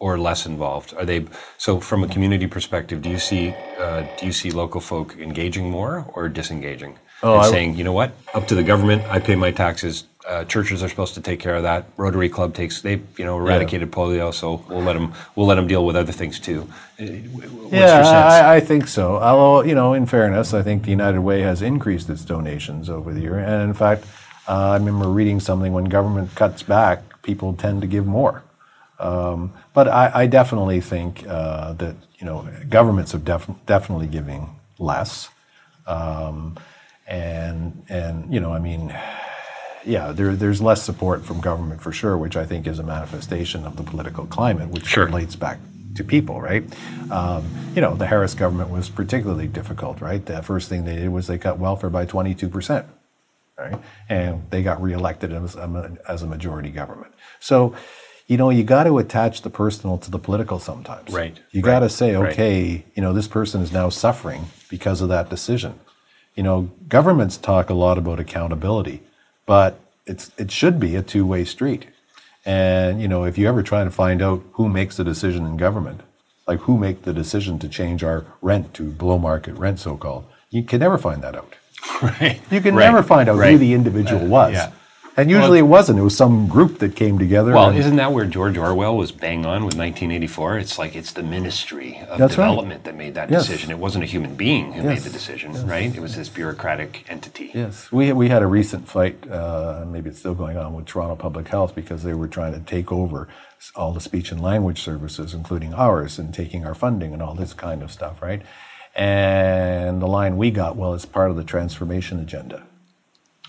[0.00, 0.94] or less involved?
[0.94, 1.26] Are they
[1.58, 1.78] so?
[1.78, 6.06] From a community perspective, do you see uh, do you see local folk engaging more
[6.14, 6.98] or disengaging?
[7.22, 9.02] Oh, and I- saying, you know what, up to the government.
[9.04, 10.04] I pay my taxes.
[10.28, 11.86] Uh, churches are supposed to take care of that.
[11.96, 15.66] Rotary Club takes they you know eradicated polio, so we'll let them we'll let them
[15.66, 16.62] deal with other things too.
[16.98, 18.32] Uh, What's yeah, your sense?
[18.34, 19.16] I, I think so.
[19.16, 23.12] Although, you know, in fairness, I think the United Way has increased its donations over
[23.14, 23.38] the year.
[23.38, 24.04] And in fact,
[24.48, 28.42] uh, I remember reading something when government cuts back, people tend to give more.
[29.00, 34.50] Um, but I, I definitely think uh, that, you know, governments are def- definitely giving
[34.78, 35.28] less.
[35.86, 36.58] Um,
[37.06, 38.94] and, and, you know, I mean,
[39.84, 43.64] yeah, there, there's less support from government for sure, which I think is a manifestation
[43.64, 45.06] of the political climate, which Sure.
[45.06, 45.58] relates back
[45.94, 46.62] to people, right?
[47.10, 50.24] Um, you know, the Harris government was particularly difficult, right?
[50.24, 52.84] The first thing they did was they cut welfare by 22%,
[53.58, 53.78] right?
[54.08, 57.12] And they got reelected as a, as a majority government.
[57.40, 57.74] So,
[58.30, 61.12] you know, you got to attach the personal to the political sometimes.
[61.12, 62.30] Right, You right, got to say, right.
[62.32, 65.80] okay, you know, this person is now suffering because of that decision.
[66.36, 69.02] You know, governments talk a lot about accountability,
[69.46, 71.86] but it's it should be a two-way street.
[72.46, 75.56] And you know, if you ever try to find out who makes the decision in
[75.56, 76.00] government,
[76.46, 80.24] like who make the decision to change our rent to below market rent, so called,
[80.50, 81.52] you can never find that out.
[82.02, 82.40] right.
[82.50, 82.84] You can Right.
[82.86, 84.52] never find out who the individual uh, was.
[84.52, 84.70] yeah.
[85.16, 85.98] And usually it wasn't.
[85.98, 87.52] It was some group that came together.
[87.52, 90.58] Well, isn't that where George Orwell was bang on with 1984?
[90.58, 92.46] It's like it's the Ministry of That's right.
[92.46, 93.46] Development that made that Yes.
[93.46, 93.70] decision.
[93.70, 95.94] It wasn't a human being who made the decision, right?
[95.94, 97.50] It was this bureaucratic entity.
[97.52, 99.28] Yes, we we had a recent fight.
[99.30, 102.60] Uh, maybe it's still going on with Toronto Public Health because they were trying to
[102.60, 103.28] take over
[103.76, 107.52] all the speech and language services, including ours, and taking our funding and all this
[107.52, 108.42] kind of stuff, right?
[108.94, 112.62] And the line we got, well, it's part of the transformation agenda,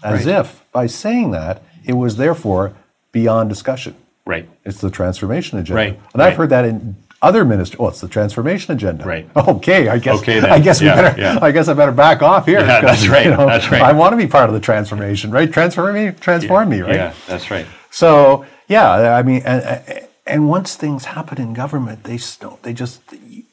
[0.03, 0.35] as Right.
[0.39, 2.73] if by saying that it was therefore
[3.11, 3.95] beyond discussion.
[4.25, 4.47] Right.
[4.65, 7.79] It's the transformation agenda, Right, and I've heard that in other ministries.
[7.79, 9.03] Oh, it's the transformation agenda.
[9.03, 9.27] Right.
[9.35, 10.19] Okay, I guess.
[10.19, 10.51] Okay, then.
[10.51, 11.21] I guess Yeah, we better.
[11.21, 11.39] yeah.
[11.41, 12.59] I guess I better back off here.
[12.65, 13.81] Yeah, that's right, you know, that's right.
[13.81, 15.51] I want to be part of the transformation, right?
[15.51, 16.95] Transform me, transform me, right?
[16.95, 17.65] Yeah, that's right.
[17.89, 22.19] So yeah, I mean, and, and once things happen in government, they
[22.63, 23.01] they just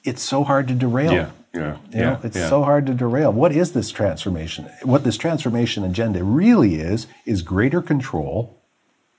[0.05, 1.13] it's so hard to derail.
[1.13, 2.49] Yeah, yeah, You know, yeah, it's yeah.
[2.49, 3.33] so hard to derail.
[3.33, 4.67] What is this transformation?
[4.83, 8.57] What this transformation agenda really is is greater control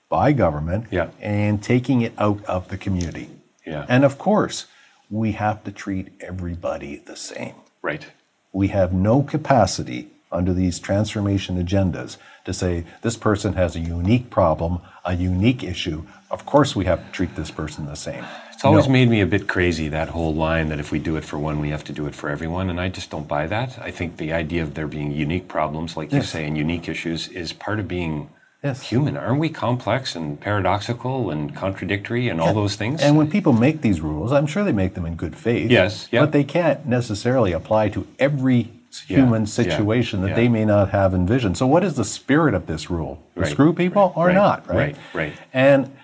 [0.08, 1.10] by government Yeah.
[1.20, 3.30] and taking it out of the community.
[3.66, 3.86] Yeah.
[3.88, 4.66] And of course,
[5.10, 7.54] we have to treat everybody the same.
[7.82, 8.06] Right.
[8.52, 14.30] We have no capacity under these transformation agendas to say this person has a unique
[14.30, 16.04] problem, a unique issue.
[16.30, 18.24] Of course, we have to treat this person the same.
[18.52, 18.92] It's always No.
[18.92, 21.60] made me a bit crazy that whole line that if we do it for one,
[21.60, 23.78] we have to do it for everyone, and I just don't buy that.
[23.82, 26.30] I think the idea of there being unique problems, like you Yes.
[26.30, 28.28] say, and unique issues, is part of being
[28.62, 28.82] Yes.
[28.82, 29.16] human.
[29.16, 33.00] Aren't we complex and paradoxical and contradictory and all those things?
[33.02, 35.70] And when people make these rules, I'm sure they make them in good faith.
[35.70, 36.20] Yes, yeah.
[36.20, 40.34] But they can't necessarily apply to every human yeah, situation that yeah.
[40.34, 41.56] they may not have envisioned.
[41.56, 43.22] So, what is the spirit of this rule?
[43.34, 44.76] Right, Screw people or right, not, right?
[44.76, 45.32] right, right.
[45.52, 45.94] And,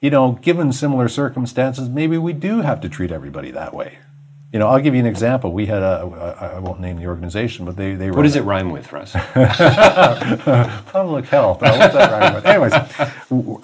[0.00, 3.98] you know, given similar circumstances, maybe we do have to treat everybody that way.
[4.52, 5.52] You know, I'll give you an example.
[5.52, 8.70] We had a, I won't name the organization, but they, they what does it rhyme
[8.70, 9.12] with, Russ?
[10.92, 11.62] public health.
[11.62, 12.46] Uh, what's that rhyme with?
[12.46, 12.72] Anyways,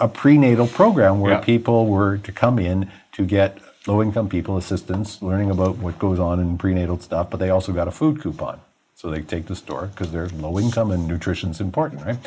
[0.00, 1.40] a prenatal program where Yeah.
[1.40, 6.40] people were to come in to get low-income people assistance, learning about what goes on
[6.40, 8.60] in prenatal stuff, but they also got a food coupon.
[8.94, 12.18] So they take the store because they're low income and nutrition's important, right?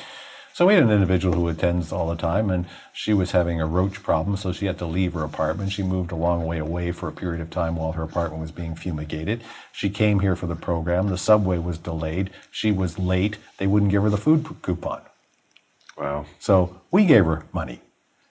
[0.54, 3.65] So we had an individual who attends all the time, and she was having a
[3.65, 5.74] roach problem, so she had to leave her apartment.
[5.74, 8.52] She moved a long way away for a period of time while her apartment was
[8.52, 9.44] being fumigated.
[9.74, 11.10] She came here for the program.
[11.10, 12.30] The subway was delayed.
[12.52, 13.38] She was late.
[13.58, 15.02] They wouldn't give her the food coupon.
[15.98, 16.26] wow.
[16.39, 17.82] So we gave her money.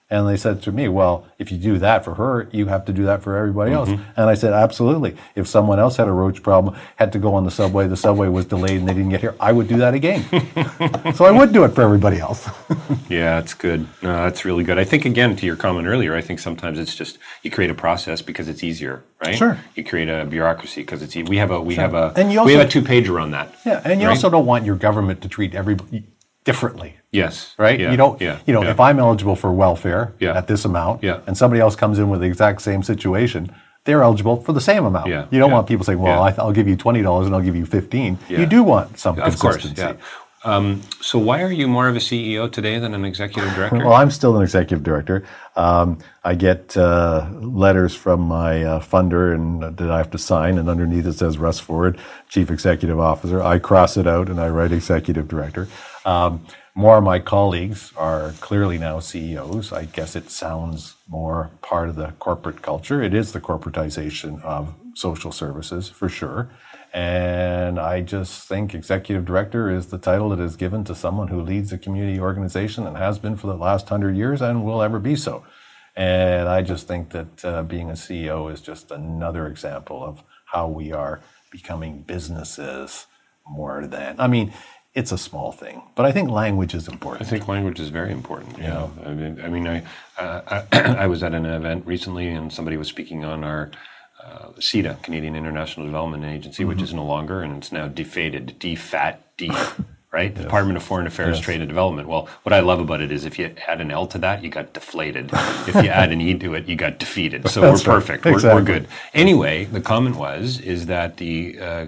[0.07, 2.93] And they said to me, well, if you do that for her, you have to
[2.93, 3.89] do that for everybody else.
[3.89, 4.03] Mm-hmm.
[4.17, 5.17] And I said, absolutely.
[5.33, 8.27] If someone else had a roach problem, had to go on the subway, the subway
[8.27, 10.23] was delayed and they didn't get here, I would do that again.
[11.15, 12.47] so I would do it for everybody else.
[13.07, 13.81] Yeah, that's good.
[14.01, 14.79] No, that's really good.
[14.79, 17.75] I think again to your comment earlier, I think sometimes it's just you create a
[17.75, 19.35] process because it's easier, right?
[19.35, 19.59] Sure.
[19.75, 22.53] You create a bureaucracy because it's we have a we have a And you we
[22.53, 23.53] have a two pager on that.
[23.63, 24.15] yeah, and you right?
[24.15, 26.03] also don't want your government to treat everybody
[26.45, 26.91] differently.
[27.11, 27.79] yes, right?
[27.79, 28.37] Yeah, you don't, Yeah.
[28.45, 28.71] you know, yeah.
[28.71, 31.17] if I'm eligible for welfare at this amount, Yeah.
[31.27, 33.51] and somebody else comes in with the exact same situation,
[33.85, 35.07] they're eligible for the same amount.
[35.31, 36.21] You don't want people saying, "Well.
[36.23, 38.39] I th- I'll give you twenty dollars and I'll give you 15 Yeah.
[38.39, 39.81] You do want some of course, consistency.
[39.81, 39.93] yeah.
[40.45, 43.79] Um, so why are you more of a CEO today than an executive director?
[43.79, 45.25] Well, I'm still an executive director.
[45.55, 50.19] Um, I get uh, letters from my uh, funder and uh, that I have to
[50.19, 51.97] sign, and underneath it says Russ Ford,
[52.29, 53.41] Chief Executive Officer.
[53.41, 55.67] I cross it out and I write Executive Director.
[56.05, 59.73] Um, more of my colleagues are clearly now CEOs.
[59.73, 63.01] I guess it sounds more part of the corporate culture.
[63.01, 66.49] It is the corporatization of social services for sure.
[66.95, 71.41] And I just think executive director is the title that is given to someone who
[71.41, 74.97] leads a community organization and has been for the last hundred years and will ever
[74.97, 75.43] be so.
[75.97, 80.69] And I just think that uh, being a CEO is just another example of how
[80.69, 81.19] we are
[81.51, 83.07] becoming businesses
[83.45, 84.15] more than.
[84.17, 84.53] I mean,
[84.93, 87.27] it's a small thing, but I think language is important.
[87.27, 88.57] I think language is very important.
[88.57, 89.83] You know, I mean, I, mean, I,
[90.17, 93.71] uh, I, I was at an event recently, and somebody was speaking on our
[94.25, 99.17] uh, CIDA, Canadian International Development Agency, which is no longer, and it's now defaded, DFAT
[99.37, 99.51] D,
[100.11, 100.33] right?
[100.33, 102.07] Department of Foreign Affairs, Trade and Development.
[102.07, 104.49] Well, what I love about it is if you add an L to that, you
[104.49, 105.29] got deflated.
[105.33, 107.47] if you add an E to it, you got defeated.
[107.49, 107.95] So we're That's right.
[107.95, 108.25] perfect.
[108.25, 108.87] We're, we're good.
[109.13, 111.87] Anyway, the comment was is that the uh,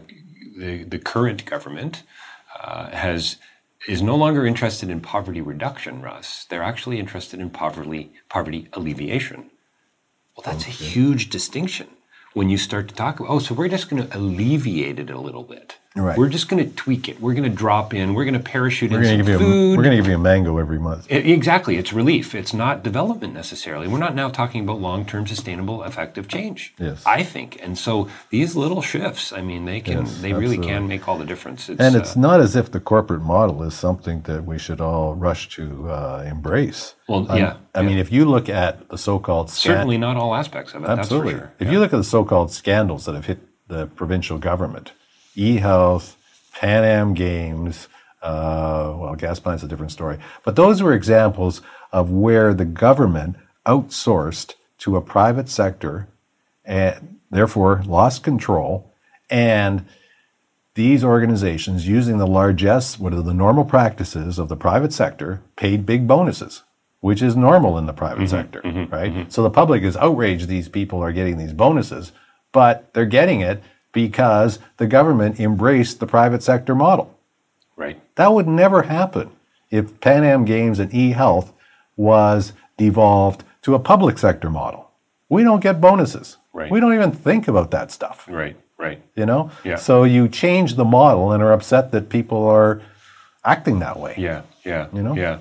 [0.58, 2.04] the, the current government
[2.60, 3.38] uh, has
[3.88, 6.45] is no longer interested in poverty reduction, Russ.
[6.50, 9.50] They're actually interested in poverty poverty alleviation.
[10.36, 11.88] Well, that's a huge distinction
[12.38, 13.32] when you start to talk about.
[13.32, 15.78] Oh, so we're just going to alleviate it a little bit.
[15.99, 16.17] Right.
[16.17, 17.19] We're just going to tweak it.
[17.19, 18.13] We're going to drop in.
[18.13, 19.77] We're going to parachute We're in some you a, food.
[19.77, 21.07] we're going to give you a mango every month.
[21.12, 21.77] I- Exactly.
[21.77, 22.33] It's relief.
[22.36, 23.88] It's not development necessarily.
[23.88, 26.73] We're not now talking about long term sustainable effective change.
[26.79, 27.03] Yes.
[27.05, 27.60] I think.
[27.62, 30.67] And so these little shifts, I mean, they can Yes, they really absolutely.
[30.67, 31.69] can make all the difference.
[31.69, 34.79] It's, And it's uh, not as if the corporate model is something that we should
[34.81, 36.95] all rush to uh, embrace.
[37.07, 40.33] Well, I'm- yeah, I mean, if you look at the so-called scan- certainly not all
[40.36, 40.89] aspects of it.
[40.89, 41.33] absolutely.
[41.33, 41.51] Sure.
[41.60, 44.91] If you look at the so-called scandals that have hit the provincial government,
[45.38, 46.17] e-health,
[46.54, 47.88] Pan Am Games,
[48.21, 53.36] uh, well, gas plant's a different story, but those were examples of where the government
[53.65, 56.08] outsourced to a private sector
[56.65, 58.91] and therefore lost control.
[59.30, 59.86] And
[60.73, 65.86] these organizations using the largesse, what are the normal practices of the private sector, paid
[65.86, 66.63] big bonuses,
[67.00, 68.28] which is normal in the private mm-hmm.
[68.28, 68.93] sector, mm-hmm.
[68.93, 69.12] right?
[69.12, 69.30] Mm-hmm.
[69.30, 72.12] So the public is outraged these people are getting these bonuses,
[72.52, 77.13] but they're getting it because the government embraced the private sector model.
[77.76, 78.00] Right.
[78.15, 79.30] That would never happen
[79.69, 81.52] if Pan Am Games and eHealth
[81.95, 84.91] was devolved to a public sector model.
[85.30, 86.38] We don't get bonuses.
[86.54, 86.71] Right.
[86.71, 88.56] We don't even think about that stuff Right.
[88.78, 89.02] Right.
[89.15, 89.76] you know Yeah.
[89.78, 92.82] so you change the model and are upset that people are
[93.43, 94.41] acting that way Yeah.
[94.63, 94.88] Yeah.
[94.93, 95.15] You know?
[95.15, 95.39] Yeah.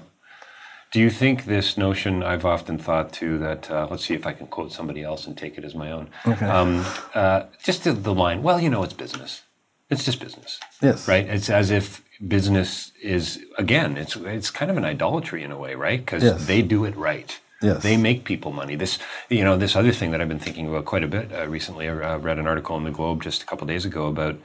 [0.93, 2.23] Do you think this notion?
[2.23, 5.37] I've often thought too that uh, let's see if I can quote somebody else and
[5.37, 6.09] take it as my own.
[6.27, 6.47] Okay.
[6.47, 8.43] Um, uh, just the, the line.
[8.43, 9.43] Well, you know, it's business.
[9.91, 10.59] It's just business.
[10.83, 11.27] yes right?
[11.29, 15.75] It's as if business is again, it's it's kind of an idolatry in a way,
[15.75, 16.01] right?
[16.01, 16.47] Because Yes.
[16.47, 17.39] they do it right.
[17.63, 17.83] Yes.
[17.83, 18.77] They make people money.
[18.77, 18.99] This,
[19.31, 21.89] you know, this other thing that I've been thinking about quite a bit uh, recently.
[21.89, 24.37] I uh, read an article in the Globe just a couple days ago about,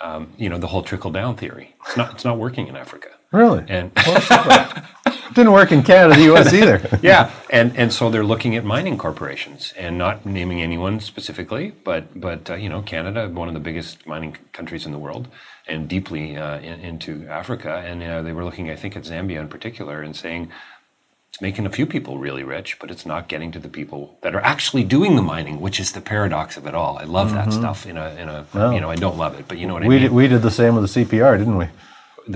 [0.00, 1.74] um, you know, the whole trickle down theory.
[1.86, 3.08] It's not it's not working in Africa.
[3.32, 3.92] Really And
[5.34, 8.98] didn't work in canada the us either yeah, and and so they're looking at mining
[8.98, 13.60] corporations and not naming anyone specifically, but but uh, you know Canada, one of the
[13.60, 15.28] biggest mining c- countries in the world,
[15.68, 19.40] and deeply uh, in, into Africa, and uh, they were looking, I think, at Zambia
[19.40, 20.50] in particular, and saying
[21.28, 24.34] it's making a few people really rich, but it's not getting to the people that
[24.34, 26.98] are actually doing the mining, which is the paradox of it all.
[26.98, 27.86] I love that stuff.
[27.86, 29.86] In a in a you know I don't love it, but you know what I
[29.88, 30.02] we mean.
[30.02, 31.66] did, we did the same with the cpr didn't we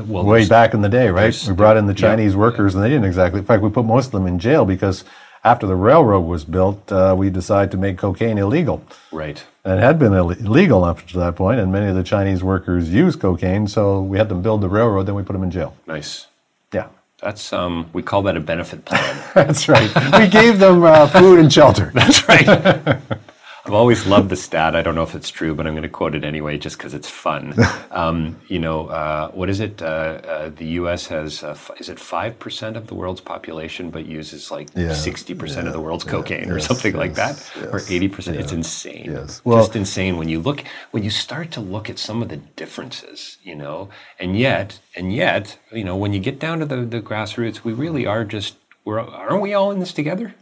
[0.03, 2.83] well, way back in the day right we brought in the yeah, chinese workers and
[2.83, 5.05] they didn't exactly in fact we put most of them in jail because
[5.45, 9.45] after the railroad was built uh, we decided to make cocaine illegal right.
[9.65, 12.43] and it had been Ill- illegal up to that point and many of the chinese
[12.43, 15.51] workers used cocaine so we had them build the railroad then we put them in
[15.51, 16.27] jail Nice.
[16.73, 16.89] yeah
[17.21, 19.23] That's um, we call that a benefit plan.
[19.35, 22.99] that's right we gave them uh, food and shelter That's right.
[23.67, 24.77] I've always loved the stat.
[24.77, 26.95] I don't know if it's true, but I'm going to quote it anyway, just because
[26.95, 27.55] it's fun.
[27.95, 29.81] Um, you know, uh, what is it?
[29.81, 31.07] Uh, uh, the U.S.
[31.07, 34.93] has uh, f- is it five percent of the world's population, but uses like Yeah,
[34.95, 37.91] sixty percent of the world's yeah, cocaine or yes, something like that, yes, or yes,
[37.93, 38.37] eighty percent.
[38.37, 39.13] It's insane.
[39.13, 39.41] yes.
[39.45, 42.39] Well- just insane when you look when you start to look at some of the
[42.57, 43.39] differences.
[43.45, 47.01] You know, and yet, and yet, you know, when you get down to the, the
[47.01, 50.35] grassroots, we really are just we're aren't we all in this together?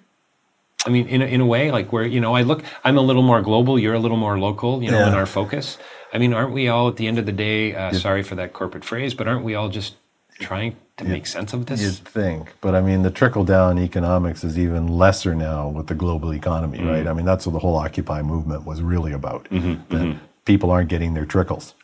[0.86, 3.00] I mean, in a, in a way, like where you know, I look, I'm a
[3.02, 5.78] little more global, you're a little more local, you know, in our focus.
[6.12, 7.74] I mean, aren't we all at the end of the day?
[7.74, 9.94] Uh, Sorry for that corporate phrase, but aren't we all just
[10.40, 11.80] trying to make sense of this?
[11.82, 15.94] You'd think, but I mean, the trickle down economics is even lesser now with the
[15.94, 16.88] global economy, Mm-hmm.
[16.88, 17.06] right?
[17.06, 19.46] I mean, that's what the whole Occupy movement was really about.
[19.50, 21.74] that people aren't getting their trickles,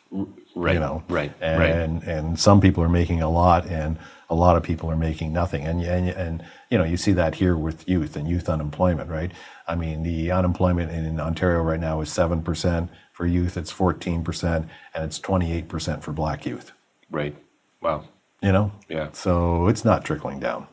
[0.55, 1.71] right, you know, right, and, right.
[1.71, 3.97] and and some people are making a lot, and
[4.29, 7.35] a lot of people are making nothing, and and and you know, you see that
[7.35, 9.31] here with youth and youth unemployment, right?
[9.67, 14.23] I mean, the unemployment in Ontario right now is seven percent for youth, it's fourteen
[14.23, 16.71] percent, and it's twenty eight percent for Black youth.
[17.11, 17.35] Right.
[17.81, 18.05] Wow.
[18.41, 19.09] You know, Yeah.
[19.11, 20.67] So it's not trickling down,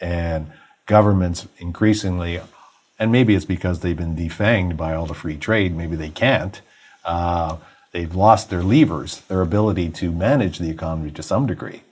[0.00, 0.52] and
[0.86, 2.40] governments increasingly,
[2.98, 5.74] and maybe it's because they've been defanged by all the free trade.
[5.76, 6.60] Maybe they can't.
[7.04, 7.56] Uh,
[7.90, 11.82] they've lost their levers, their ability to manage the economy to some degree.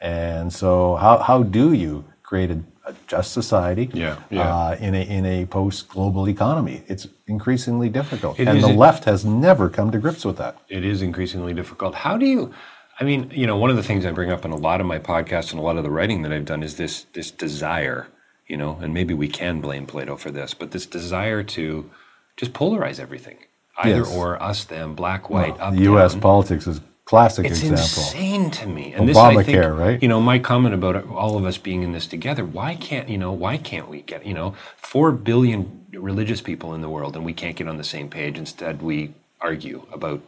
[0.00, 4.54] And so, how how do you create a, a just society Yeah, yeah.
[4.54, 6.82] Uh, in a in a post global economy?
[6.86, 10.56] It's increasingly difficult, It and the left has never come to grips with that.
[10.68, 11.94] It is increasingly difficult.
[11.94, 12.52] How do you?
[13.00, 14.86] I mean, you know, one of the things I bring up in a lot of
[14.86, 18.06] my podcasts and a lot of the writing that I've done is this this desire,
[18.46, 21.90] you know, and maybe we can blame Plato for this, but this desire to
[22.36, 23.36] just polarize everything,
[23.78, 24.14] either Yes.
[24.14, 26.12] or, us, them, black, white, up, the U.S.
[26.12, 26.20] down.
[26.22, 27.76] politics is classic It's example.
[27.78, 28.92] insane to me.
[28.92, 30.02] And this, I think, right?
[30.02, 32.44] You know, my comment about all of us being in this together.
[32.44, 33.32] Why can't you know?
[33.32, 37.32] Why can't we get you know four billion religious people in the world and we
[37.32, 38.36] can't get on the same page?
[38.36, 40.20] Instead, we argue about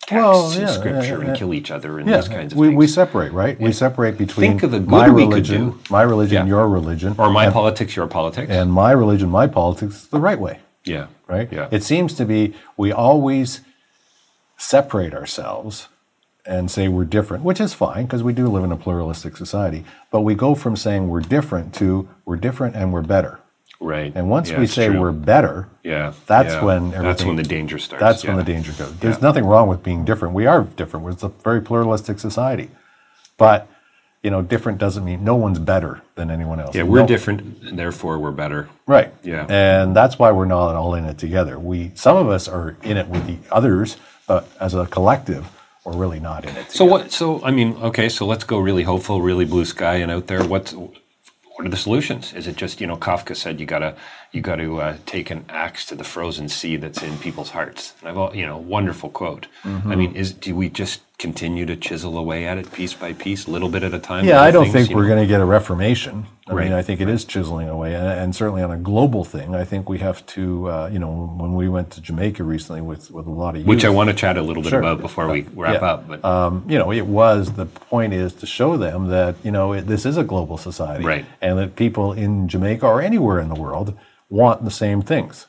[0.00, 1.28] texts Well, and scripture yeah, yeah.
[1.28, 2.76] and kill each other and Yeah, these kinds of we, things.
[2.78, 3.58] we separate, right?
[3.60, 5.78] We separate between Think of the good my we could religion, do.
[5.90, 6.54] my religion, Yeah.
[6.54, 8.50] your religion, or my and, politics, your politics.
[8.50, 11.52] and my religion, my politics, the right way, yeah, right?
[11.52, 11.68] Yeah.
[11.70, 13.60] It seems to be we always
[14.56, 15.88] separate ourselves
[16.46, 19.84] and say we're different, which is fine because we do live in a pluralistic society.
[20.10, 23.40] But we go from saying we're different to we're different and we're better.
[23.80, 24.12] right.
[24.14, 25.00] And once Yeah, we say true.
[25.00, 26.64] we're better, yeah, that's yeah.
[26.64, 28.00] when that's when the danger starts.
[28.00, 28.30] That's yeah.
[28.34, 28.96] when the danger goes.
[28.98, 30.34] There's nothing wrong with being different.
[30.34, 31.04] We are different.
[31.04, 32.70] We're a very pluralistic society.
[33.38, 33.68] But,
[34.22, 36.74] you know, different doesn't mean no one's better than anyone else.
[36.74, 38.68] Yeah, we're No- different, and therefore we're better.
[38.86, 39.12] Right.
[39.22, 39.44] Yeah.
[39.48, 41.58] And that's why we're not all in it together.
[41.58, 45.44] We some of us are in it with the others, but as a collective,
[45.86, 46.72] we're really not in it.
[46.72, 47.12] So what?
[47.12, 48.08] So I mean, okay.
[48.08, 50.44] So let's go really hopeful, really blue sky, and out there.
[50.44, 52.34] What's what are the solutions?
[52.34, 53.96] Is it just you know Kafka said you gotta
[54.32, 57.94] you got to uh, take an axe to the frozen sea that's in people's hearts.
[58.00, 59.46] And I've all, you know wonderful quote.
[59.62, 59.92] Mm-hmm.
[59.92, 63.46] I mean, is do we just continue to chisel away at it piece by piece,
[63.46, 64.24] a little bit at a time?
[64.24, 66.26] Yeah, I don't things, think we're going to get a reformation.
[66.48, 69.24] I Right, mean, I think it is chiseling away, and, and certainly on a global
[69.24, 70.70] thing, I think we have to.
[70.70, 73.66] Uh, you know, when we went to Jamaica recently with with a lot of youth,
[73.68, 74.78] Which I want to chat a little bit Sure.
[74.78, 75.88] about before we wrap Yeah.
[75.88, 76.06] up.
[76.08, 79.72] But um, you know, it was the point is to show them that you know
[79.72, 81.24] it, this is a global society, Right.
[81.40, 83.96] And that people in Jamaica or anywhere in the world
[84.28, 85.46] want the same things: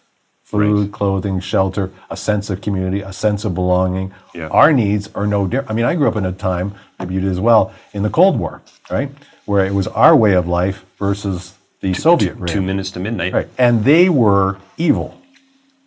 [0.52, 0.92] food, Right.
[1.00, 4.12] clothing, shelter, a sense of community, a sense of belonging.
[4.34, 4.48] Yeah.
[4.48, 5.70] Our needs are no different.
[5.72, 6.68] I mean, I grew up in a time,
[7.00, 9.10] maybe you did as well, in the Cold War, right,
[9.46, 12.48] where it was our way of life versus the Soviet way.
[12.48, 13.34] two minutes to midnight.
[13.34, 13.50] right?
[13.58, 15.10] And they were evil,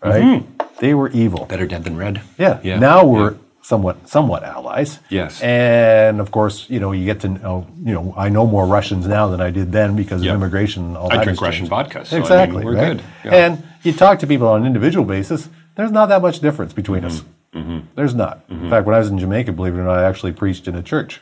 [0.04, 0.44] right?
[0.78, 1.46] They were evil.
[1.46, 2.20] Better dead than red.
[2.38, 2.54] Yeah.
[2.54, 2.66] Mm-hmm.
[2.66, 2.78] Yeah.
[2.78, 3.36] Now we're Yeah.
[3.62, 4.98] somewhat somewhat allies.
[5.08, 5.40] Yes.
[5.42, 9.06] And of course, you know, you get to know, you know, I know more Russians
[9.06, 10.32] now than I did then because Yeah.
[10.32, 11.24] of immigration and all I that.
[11.24, 12.64] drink Russian vodka, so, I mean, exactly.
[12.64, 12.86] we're right?
[12.96, 13.02] good.
[13.24, 13.34] Yeah.
[13.46, 17.04] And you talk to people on an individual basis, there's not that much difference between
[17.04, 17.22] us.
[17.54, 17.80] Mm-hmm.
[17.96, 18.44] There's not.
[18.48, 20.74] In fact, when I was in Jamaica, believe it or not, I actually preached in
[20.76, 21.20] a church.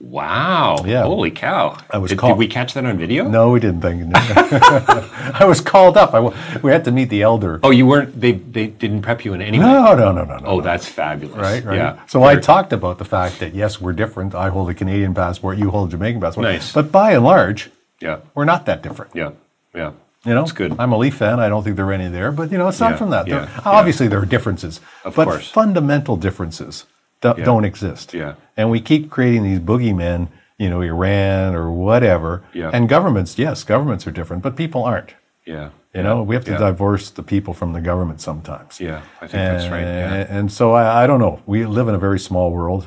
[0.00, 0.76] Wow.
[0.86, 1.02] Yeah.
[1.02, 1.76] Holy cow.
[1.90, 3.28] I was did, called- did we catch that on video?
[3.28, 4.12] No, we didn't think.
[4.14, 6.14] I was called up.
[6.14, 7.58] I, we had to meet the elder.
[7.64, 8.20] Oh, you weren't.
[8.20, 9.64] They they didn't prep you in any way.
[9.66, 10.46] No, no, no, no, no.
[10.46, 10.60] Oh, no.
[10.60, 11.36] that's fabulous.
[11.36, 11.76] Right, right.
[11.76, 12.06] Yeah.
[12.06, 14.36] So I talked about the fact that yes, we're different.
[14.36, 16.44] I hold a Canadian passport, you hold a Jamaican passport.
[16.44, 16.72] Nice.
[16.72, 18.20] But by and large, Yeah.
[18.36, 19.16] we're not that different.
[19.16, 19.32] Yeah.
[19.74, 19.92] Yeah.
[20.24, 20.74] You know, That's good.
[20.78, 21.38] I'm a Leaf fan.
[21.40, 23.38] I don't think there are any there, but you know, aside Yeah, from that, yeah,
[23.40, 23.60] there, yeah.
[23.64, 25.48] obviously there are differences, Of but course.
[25.50, 26.84] fundamental differences
[27.20, 28.14] do, don't exist.
[28.14, 28.34] Yeah.
[28.56, 32.42] And we keep creating these boogeymen, you know, Iran or whatever.
[32.52, 32.70] Yeah.
[32.72, 35.14] And governments, yes, governments are different, but people aren't.
[35.46, 35.70] Yeah.
[35.94, 38.78] You know, we have to divorce the people from the government sometimes.
[38.78, 39.80] Yeah, I think that's right.
[39.82, 40.14] Yeah.
[40.14, 41.40] And, and so I, I don't know.
[41.46, 42.86] We live in a very small world,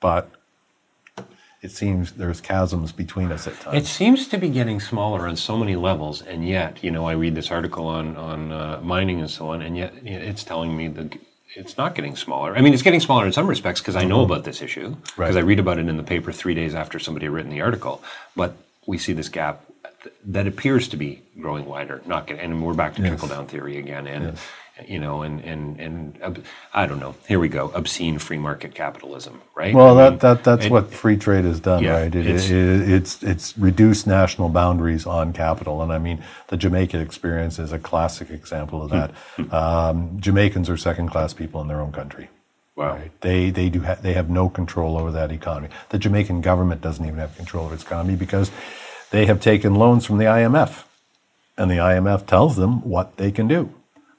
[0.00, 0.30] but
[1.64, 3.76] it seems there's chasms between us at times.
[3.82, 7.12] It seems to be getting smaller on so many levels, and yet, you know, I
[7.12, 10.88] read this article on on uh, mining and so on, and yet it's telling me
[10.88, 11.16] that
[11.56, 12.56] it's not getting smaller.
[12.56, 14.32] I mean, it's getting smaller in some respects because I know Mm-hmm.
[14.32, 17.26] about this issue because I read about it in the paper three days after somebody
[17.26, 18.02] had written the article.
[18.36, 18.56] But
[18.86, 19.64] we see this gap
[20.26, 23.78] that appears to be growing wider, not getting, and we're back to trickle down theory
[23.78, 24.36] again, and
[24.86, 26.32] you know, and and and uh,
[26.72, 27.14] I don't know.
[27.28, 29.72] Here we go, obscene free market capitalism, right?
[29.74, 32.14] Well, I mean, that, that that's it- what free trade has done, Yeah, right?
[32.14, 36.98] It, it's- it, it's it's reduced national boundaries on capital, and I mean the Jamaica
[36.98, 39.10] experience is a classic example of that.
[39.36, 39.54] Hmm.
[39.54, 42.28] Um, Jamaicans are second class people in their own country.
[42.76, 42.94] Wow.
[42.96, 43.20] Right?
[43.20, 45.68] They they do ha- they have no control over that economy.
[45.90, 48.50] The Jamaican government doesn't even have control of its economy because
[49.12, 50.82] they have taken loans from the IMF,
[51.56, 53.72] and the IMF tells them what they can do.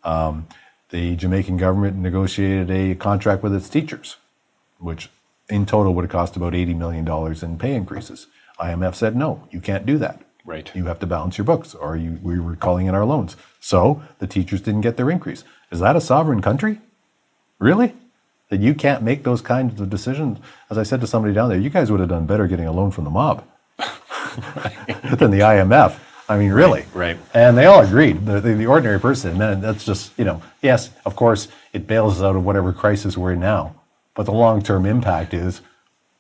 [0.06, 0.48] Um,
[0.92, 4.18] the Jamaican government negotiated a contract with its teachers,
[4.78, 5.10] which
[5.50, 8.28] in total would have cost about $80 million in pay increases.
[8.60, 10.22] IMF said, no, you can't do that.
[10.46, 10.72] Right.
[10.76, 13.36] You have to balance your books, or you, we were calling in our loans.
[13.60, 15.44] So the teachers didn't get their increase.
[15.72, 16.80] Is that a sovereign country?
[17.58, 17.96] Really?
[18.50, 20.38] That you can't make those kinds of decisions?
[20.70, 22.72] As I said to somebody down there, you guys would have done better getting a
[22.72, 23.44] loan from the mob
[25.18, 25.98] than the IMF.
[26.28, 26.86] I mean, really.
[26.94, 27.18] right.
[27.34, 28.26] And they all agreed.
[28.26, 32.18] The, the, the ordinary person, man, that's just, you know, yes, of course, it bails
[32.18, 33.76] us out of whatever crisis we're in now.
[34.16, 35.62] But the long term impact is,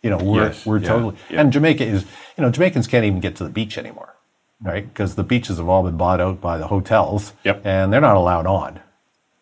[0.03, 1.15] you know, we're, Yes, we're yeah, totally.
[1.29, 1.41] yeah.
[1.41, 2.03] And Jamaica is,
[2.37, 4.13] you know, Jamaicans can't even get to the beach anymore,
[4.61, 4.87] right?
[4.87, 7.33] Because the beaches have all been bought out by the hotels.
[7.43, 7.65] Yep.
[7.65, 8.81] And they're not allowed on.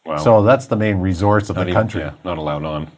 [0.05, 0.18] Wow.
[0.18, 2.01] So that's the main resource of Not the even- country.
[2.03, 2.91] yeah, not allowed on.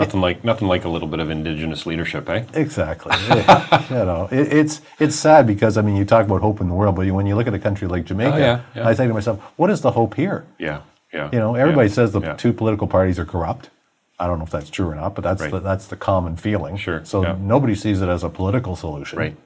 [0.00, 2.44] Nothing like nothing like a little bit of indigenous leadership, eh?
[2.54, 3.12] Exactly.
[3.28, 6.68] Yeah, you know, it, it's it's sad because I mean, you talk about hope in
[6.68, 8.88] the world, but when you look at a country like Jamaica, Oh, yeah, yeah.
[8.88, 10.46] I say to myself, what is the hope here?
[10.58, 10.80] Yeah,
[11.12, 11.28] yeah.
[11.32, 12.34] You know, everybody yeah, says the yeah.
[12.34, 13.70] two political parties are corrupt.
[14.18, 15.50] I don't know if that's true or not, but that's Right.
[15.50, 16.76] the, that's the common feeling.
[16.76, 17.36] Sure, So yeah.
[17.40, 19.18] nobody sees it as a political solution.
[19.18, 19.36] Right.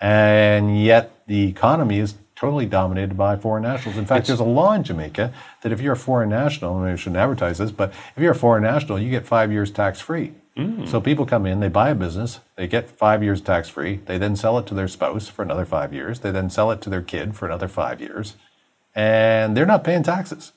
[0.00, 3.98] And yet the economy is totally dominated by foreign nationals.
[3.98, 5.30] In fact, It's- there's a law in Jamaica
[5.60, 8.34] that if you're a foreign national, and I shouldn't advertise this, but if you're a
[8.34, 10.32] foreign national, you get five years tax free.
[10.56, 10.88] Mm.
[10.88, 14.16] So people come in, they buy a business, they get five years tax free, they
[14.16, 16.88] then sell it to their spouse for another five years, they then sell it to
[16.90, 18.36] their kid for another five years,
[18.94, 20.52] and they're not paying taxes.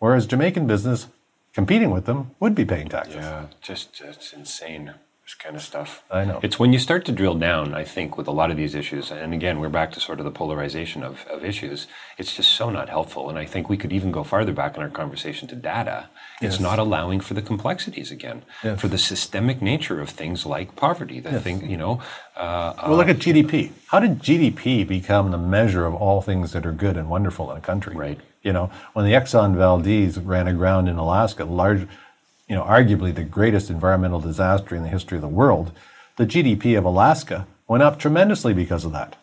[0.00, 1.06] Whereas Jamaican business
[1.54, 3.14] competing with them would be paying taxes.
[3.16, 4.94] Yeah, just it's insane.
[5.28, 6.02] This kind of stuff.
[6.10, 6.40] I know.
[6.42, 9.10] It's when you start to drill down, I think, with a lot of these issues,
[9.10, 11.86] and again, we're back to sort of the polarization of, of issues.
[12.16, 13.28] It's just so not helpful.
[13.28, 16.08] And I think we could even go farther back in our conversation to data.
[16.40, 16.60] It's Yes.
[16.60, 18.80] not allowing for the complexities again, Yes.
[18.80, 21.20] for the systemic nature of things like poverty.
[21.20, 22.00] The thing, you know,
[22.34, 23.72] uh, Well, look at GDP.
[23.88, 27.58] How did GDP become the measure of all things that are good and wonderful in
[27.58, 27.94] a country?
[27.94, 28.18] Right.
[28.42, 31.86] You know, when the Exxon Valdez ran aground in Alaska, large,
[32.48, 35.70] you know, arguably the greatest environmental disaster in the history of the world,
[36.16, 39.16] the GDP of Alaska went up tremendously because of that.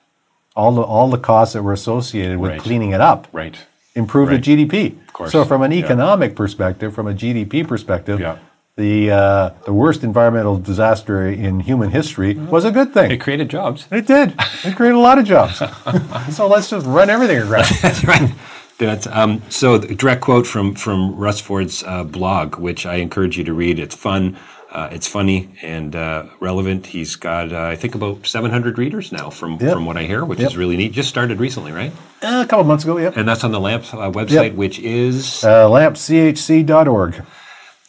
[0.56, 2.60] All the all the costs that were associated with Right.
[2.62, 3.56] cleaning it up right.
[3.96, 4.38] improved Right.
[4.38, 4.96] the GDP.
[5.08, 5.32] Of course.
[5.32, 5.84] So from an Yeah.
[5.84, 8.36] economic perspective, from a GDP perspective, Yeah.
[8.78, 13.12] the uh, the worst environmental disaster in human history was a good thing.
[13.12, 13.88] It created jobs.
[13.92, 14.34] It did.
[14.64, 15.62] It created a lot of jobs.
[16.36, 17.66] so let's just run everything around.
[17.82, 18.32] That's right.
[18.78, 23.38] That's, um, so the direct quote from from Russ Ford's uh, blog, which I encourage
[23.38, 23.80] you to read.
[23.80, 24.38] It's fun,
[24.70, 26.86] uh, it's funny and uh, relevant.
[26.88, 29.72] He's got uh, I think about 700 readers now from Yep.
[29.74, 30.50] from what I hear, which Yep.
[30.52, 30.92] is really neat.
[30.92, 31.94] Just started recently, right?
[32.22, 33.12] Uh, a couple months ago, yeah.
[33.16, 34.54] And that's on the LAMP uh, website, Yep.
[34.56, 37.24] which is Uh, lampchc.org.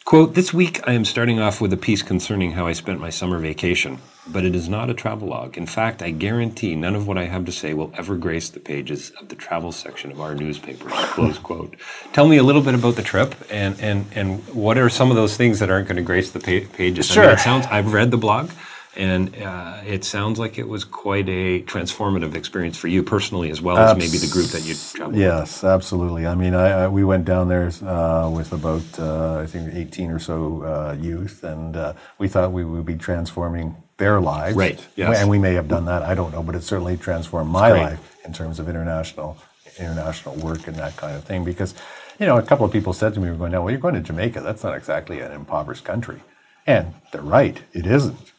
[0.07, 3.09] Quote, this week I am starting off with a piece concerning how I spent my
[3.09, 3.97] summer vacation,
[4.29, 5.57] but it is not a travelogue.
[5.57, 8.61] In fact, I guarantee none of what I have to say will ever grace the
[8.61, 10.93] pages of the travel section of our newspapers.
[10.93, 11.75] Close quote.
[12.13, 15.17] Tell me a little bit about the trip and, and, and what are some of
[15.17, 17.11] those things that aren't going to grace the pa- pages?
[17.11, 17.33] I mean, Sure.
[17.33, 18.49] it sounds, I've read the blog
[18.97, 23.61] and uh, it sounds like it was quite a transformative experience for you personally as
[23.61, 25.21] well as maybe the group that you traveled with.
[25.21, 26.25] Yes, absolutely.
[26.25, 30.09] I mean, I, I, we went down there uh, with about, uh, I think, 18
[30.09, 34.57] or so uh, youth, and uh, we thought we would be transforming their lives.
[34.57, 35.19] Right, yes.
[35.19, 38.17] And we may have done that, I don't know, but it certainly transformed my life
[38.25, 39.37] in terms of international
[39.79, 41.43] international work and that kind of thing.
[41.43, 41.75] Because,
[42.19, 43.93] you know, a couple of people said to me, we're going, now, well, you're going
[43.93, 44.41] to Jamaica.
[44.41, 46.19] That's not exactly an impoverished country.
[46.65, 48.31] And they're right, it isn't.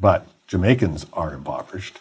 [0.00, 1.98] But Jamaicans are impoverished.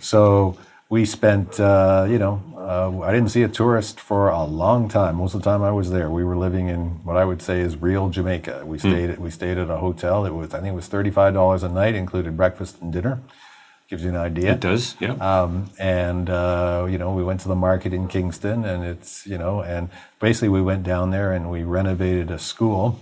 [0.00, 0.56] So
[0.88, 5.16] we spent, uh, you know, uh, I didn't see a tourist for a long time.
[5.16, 7.60] Most of the time I was there, we were living in what I would say
[7.60, 8.64] is real Jamaica.
[8.64, 10.24] We stayed at, we stayed at a hotel.
[10.24, 13.20] It was I think it was thirty five dollars a night, included breakfast and dinner.
[13.88, 14.52] Gives you an idea.
[14.52, 15.12] It does, yeah.
[15.12, 19.36] Um, and uh, you know, we went to the market in Kingston, and it's you
[19.36, 19.90] know, and
[20.20, 22.98] basically we went down there and we renovated a school.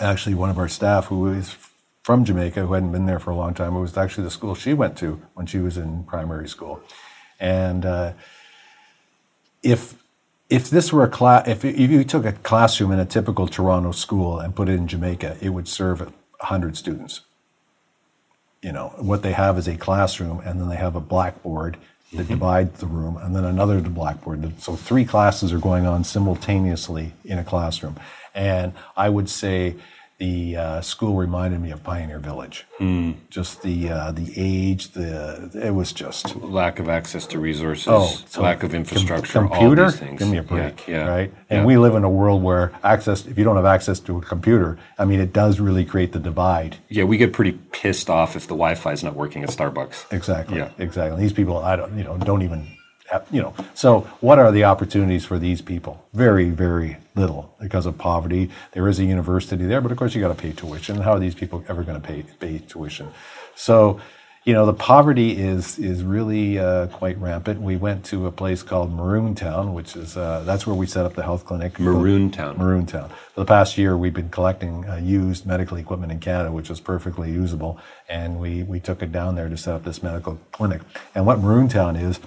[0.00, 1.56] Actually, one of our staff, who is
[2.02, 3.76] from Jamaica who hadn't been there for a long time.
[3.76, 6.82] It was actually the school she went to when she was in primary school.
[7.38, 8.12] And uh,
[9.62, 9.94] if
[10.50, 13.90] if this were a class, if, if you took a classroom in a typical Toronto
[13.92, 17.22] school and put it in Jamaica, it would serve 100 students.
[18.60, 21.78] You know, what they have is a classroom, and then they have a blackboard
[22.12, 22.32] that Mm-hmm.
[22.34, 24.60] divides the room, and then another blackboard.
[24.60, 27.96] So three classes are going on simultaneously in a classroom.
[28.34, 29.76] And I would say
[30.18, 32.64] the uh, school reminded me of Pioneer Village.
[32.78, 33.12] Hmm.
[33.28, 38.06] Just the uh, the age, the it was just Lack of access to resources, Oh,
[38.26, 39.84] so lack of com- infrastructure, computer.
[39.84, 40.18] all these things.
[40.20, 41.34] Give me a Yeah, break, yeah, right?
[41.50, 41.64] And yeah.
[41.66, 44.78] we live in a world where access, if you don't have access to a computer,
[44.98, 46.76] I mean, it does really create the divide.
[46.88, 50.12] Yeah, we get pretty pissed off if the Wi-Fi is not working at Starbucks.
[50.12, 50.58] Exactly.
[50.58, 50.70] Yeah.
[50.78, 51.20] Exactly.
[51.20, 52.68] These people, I don't, you know, don't even,
[53.30, 53.54] you know.
[53.74, 56.04] So, what are the opportunities for these people?
[56.12, 58.50] Very, very little because of poverty.
[58.72, 60.96] There is a university there, but of course, you got to pay tuition.
[60.96, 63.08] How are these people ever going to pay pay tuition?
[63.54, 64.00] So,
[64.44, 67.60] you know, the poverty is is really uh, quite rampant.
[67.60, 71.06] We went to a place called Maroon Town, which is uh, that's where we set
[71.06, 71.78] up the health clinic.
[71.78, 72.58] Maroon Town.
[72.58, 73.08] Maroon Town.
[73.34, 76.80] For the past year, we've been collecting uh, used medical equipment in Canada, which was
[76.80, 80.82] perfectly usable, and we, we took it down there to set up this medical clinic.
[81.14, 82.18] And what Maroon Town is,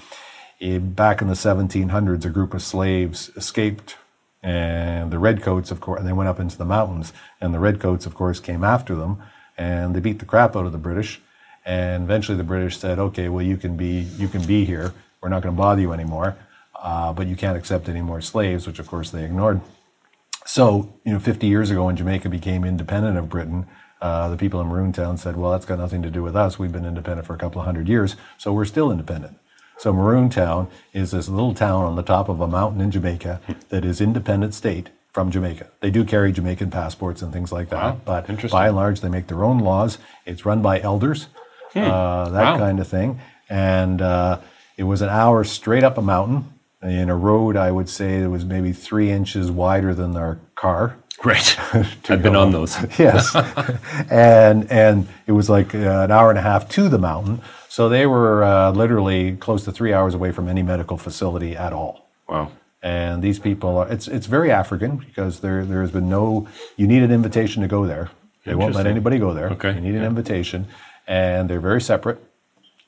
[0.80, 3.96] back in the 1700s, a group of slaves escaped,
[4.44, 8.06] and the redcoats, of course, and they went up into the mountains, and the redcoats,
[8.06, 9.22] of course, came after them,
[9.58, 11.22] and they beat the crap out of the British.
[11.66, 14.94] And eventually, the British said, "Okay, well, you can be you can be here.
[15.22, 16.36] We're not going to bother you anymore,
[16.80, 19.62] uh, but you can't accept any more slaves," which, of course, they ignored.
[20.46, 23.66] So, you know, 50 years ago when Jamaica became independent of Britain,
[24.00, 26.60] uh, the people in Maroon Town said, well, that's got nothing to do with us.
[26.60, 29.38] We've been independent for a couple of hundred years, so we're still independent.
[29.78, 33.42] So Maroon Town is this little town on the top of a mountain in Jamaica
[33.70, 35.68] that is independent state from Jamaica.
[35.82, 39.10] They do carry Jamaican passports and things like that, Wow, but by and large, they
[39.10, 39.98] make their own laws.
[40.26, 41.28] It's run by elders,
[41.76, 42.52] uh, that Hmm.
[42.54, 42.58] Wow.
[42.58, 43.20] kind of thing.
[43.50, 44.40] And uh,
[44.78, 46.52] it was an hour straight up a mountain
[46.82, 50.98] in a road, I would say, that was maybe three inches wider than our car.
[51.24, 51.58] Right.
[52.10, 52.76] I've been on those.
[53.00, 53.36] yes,
[54.12, 57.42] and and it was like uh, an hour and a half to the mountain.
[57.70, 61.74] So they were uh, literally close to three hours away from any medical facility at
[61.74, 62.10] all.
[62.30, 62.52] Wow.
[62.82, 66.48] And these people are, it's, it's very African because there, there has been no,
[66.78, 68.12] you need an invitation to go there.
[68.46, 69.50] They won't let anybody go there.
[69.50, 70.08] Okay, You need an yeah.
[70.08, 70.68] invitation.
[71.08, 72.24] And they're very separate.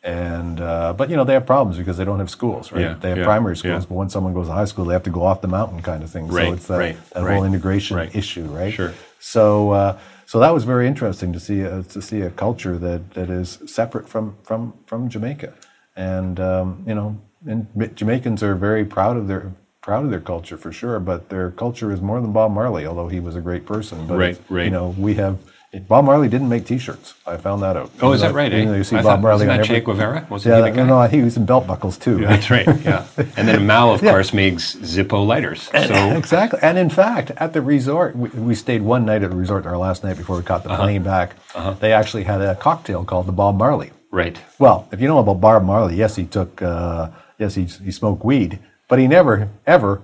[0.03, 2.81] And, uh, but you know, they have problems because they don't have schools, right?
[2.81, 3.87] Yeah, they have yeah, primary schools, yeah.
[3.89, 6.03] but when someone goes to high school, they have to go off the mountain kind
[6.03, 6.27] of thing.
[6.27, 8.73] Right, so it's that, right, that right, whole integration issue, right?
[8.73, 8.93] Sure.
[9.19, 13.11] So, uh, so that was very interesting to see a, to see a culture that,
[13.15, 15.53] that is separate from from from Jamaica,
[15.95, 20.57] and um, you know, and Jamaicans are very proud of their proud of their culture
[20.57, 20.99] for sure.
[20.99, 24.05] But their culture is more than Bob Marley, although he was a great person.
[24.05, 24.65] But Right, right.
[24.65, 25.39] You know, we have
[25.87, 27.13] Bob Marley didn't make T-shirts.
[27.27, 27.91] I found that out.
[28.01, 28.51] Oh, is that right?
[28.51, 28.77] You, eh?
[28.77, 30.27] you see I Bob thought- Marley wasn't on that every, Che Guevara?
[30.29, 30.85] Wasn't yeah, he the guy?
[30.87, 32.19] no, he was in belt buckles too.
[32.19, 32.65] Yeah, That's right.
[32.83, 33.05] Yeah.
[33.37, 34.11] And then Mal, of Yeah.
[34.11, 35.63] course, makes Zippo lighters.
[35.63, 35.77] So
[36.17, 36.59] exactly.
[36.63, 39.77] And in fact, at the resort, we, we stayed one night at the resort, our
[39.77, 40.83] last night before we caught the Uh-huh.
[40.83, 41.35] plane back.
[41.79, 43.91] They actually had a cocktail called the Bob Marley.
[44.11, 44.39] right.
[44.59, 48.23] Well, if you know about Bob Marley, yes, he took, uh, yes, he, he smoked
[48.23, 48.57] weed,
[48.87, 50.01] but he never, ever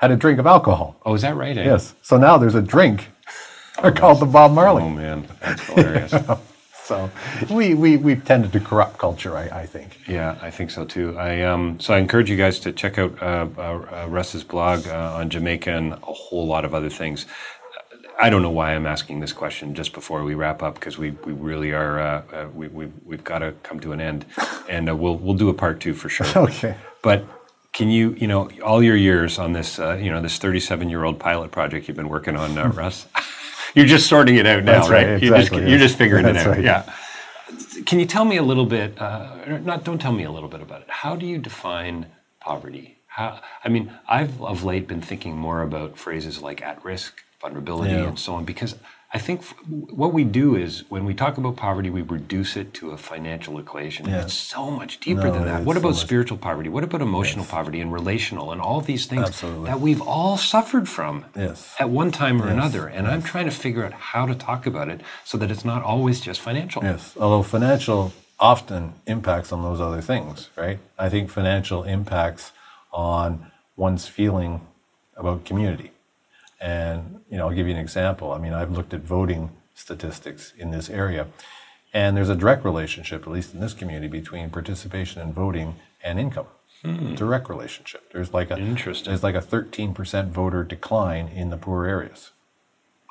[0.00, 0.96] had a drink of alcohol.
[1.04, 1.56] Oh, is that right?
[1.56, 1.64] eh?
[1.64, 1.94] Yes.
[2.02, 3.10] So now there's a drink
[3.96, 4.82] called the Bob Marley.
[4.82, 6.14] Oh man, that's hilarious.
[6.84, 7.08] So
[7.48, 10.00] we, we, we've tended to corrupt culture, I, I think.
[10.08, 11.16] Yeah, I think so too.
[11.16, 14.88] I um, so I encourage you guys to check out uh, uh, uh, Russ's blog
[14.88, 17.26] uh, on Jamaica and a whole lot of other things.
[18.20, 21.10] I don't know why I'm asking this question just before we wrap up because we,
[21.24, 24.26] we really are uh, uh, we, we we've got to come to an end,
[24.68, 26.26] and uh, we'll we'll do a part two for sure.
[26.36, 26.76] Okay.
[27.02, 27.24] But
[27.72, 31.04] can you you know all your years on this uh, you know this 37 year
[31.04, 33.06] old pilot project you've been working on, uh, Russ?
[33.74, 36.36] You're just sorting it out now, That's right, You're just exactly, you're just figuring it
[36.36, 36.46] out.
[36.46, 36.62] right.
[36.64, 36.92] Yeah.
[37.86, 39.00] Can you tell me a little bit?
[39.00, 39.84] Uh, not.
[39.84, 40.90] Don't tell me a little bit about it.
[40.90, 42.06] How do you define
[42.40, 42.98] poverty?
[43.08, 43.40] How?
[43.64, 48.08] I mean, I've of late been thinking more about phrases like at risk, vulnerability, Yeah.
[48.08, 48.76] and so on because
[49.14, 52.72] I think f- what we do is when we talk about poverty, we reduce it
[52.74, 54.08] to a financial equation.
[54.08, 54.22] Yeah.
[54.22, 55.64] It's so much deeper No, than that.
[55.64, 56.70] What so about much- spiritual poverty?
[56.70, 59.66] What about emotional poverty and relational and all these things Absolutely.
[59.66, 61.74] that we've all suffered from Yes.
[61.78, 62.86] at one time or another?
[62.86, 65.82] And I'm trying to figure out how to talk about it so that it's not
[65.82, 66.82] always just financial.
[66.82, 70.78] Yes, although financial often impacts on those other things, right?
[70.98, 72.52] I think financial impacts
[72.92, 74.62] on one's feeling
[75.16, 75.91] about community.
[76.62, 78.32] And, you know, I'll give you an example.
[78.32, 81.26] I mean, I've looked at voting statistics in this area,
[81.92, 86.20] and there's a direct relationship, at least in this community, between participation in voting and
[86.20, 86.46] income.
[86.82, 87.14] Hmm.
[87.14, 88.12] Direct relationship.
[88.12, 89.10] There's like a Interesting.
[89.10, 92.30] there's like a 13% voter decline in the poor areas.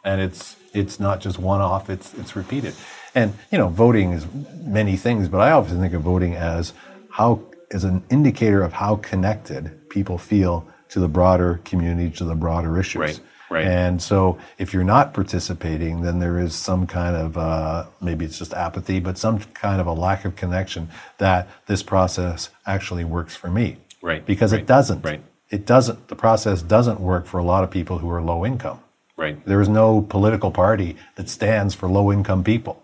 [0.04, 2.74] and it's it's not just one off; it's it's repeated.
[3.14, 4.26] And you know, voting is
[4.62, 6.74] many things, but I often think of voting as
[7.12, 12.36] how as an indicator of how connected people feel to the broader community, to the
[12.36, 13.00] broader issues.
[13.00, 13.20] Right.
[13.52, 13.68] Right.
[13.68, 18.40] And so, if you're not participating, then there is some kind of uh, maybe it's
[18.40, 20.88] just apathy, but some kind of a lack of connection
[21.18, 23.76] that this process actually works for me.
[24.02, 24.26] Right.
[24.26, 24.62] Because right.
[24.62, 25.04] it doesn't.
[25.04, 25.22] Right.
[25.50, 26.08] It doesn't.
[26.08, 28.80] The process doesn't work for a lot of people who are low income.
[29.18, 29.46] Right.
[29.46, 32.82] There is no political party that stands for low income people.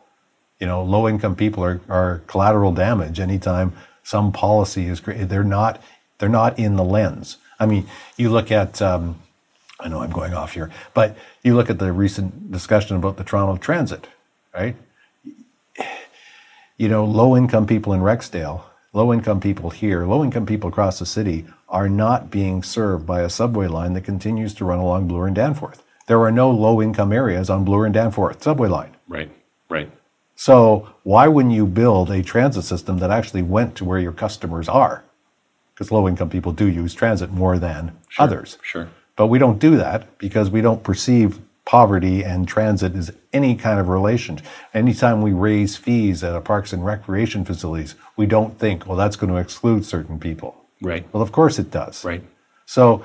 [0.59, 3.71] You know, low income people are, are collateral damage anytime
[4.03, 5.29] some policy is created.
[5.29, 5.81] They're not.
[6.17, 7.37] They're not in the lens.
[7.57, 7.87] I mean,
[8.17, 8.81] you look at.
[8.81, 9.21] Um,
[9.79, 13.23] I know I'm going off here, but you look at the recent discussion about the
[13.23, 14.07] Toronto Transit,
[14.53, 14.75] right?
[16.77, 18.61] You know, low income people in Rexdale,
[18.93, 23.21] low income people here, low income people across the city are not being served by
[23.21, 25.83] a subway line that continues to run along Bloor and Danforth.
[26.07, 28.95] There are no low income areas on Bloor and Danforth subway line.
[29.07, 29.29] Right.
[29.69, 29.91] Right.
[30.35, 34.69] So why wouldn't you build a transit system that actually went to where your customers
[34.69, 35.03] are?
[35.73, 38.23] Because low income people do use transit more than Sure.
[38.23, 38.57] others.
[38.61, 38.87] Sure.
[39.17, 43.77] But we don't do that because we don't perceive poverty and transit as any kind
[43.77, 44.39] of relation.
[44.73, 49.17] Anytime we raise fees at a parks and recreation facilities, we don't think, well, that's
[49.17, 50.55] going to exclude certain people.
[50.81, 51.05] Right.
[51.11, 52.05] Well, of course it does.
[52.05, 52.23] Right.
[52.65, 53.03] So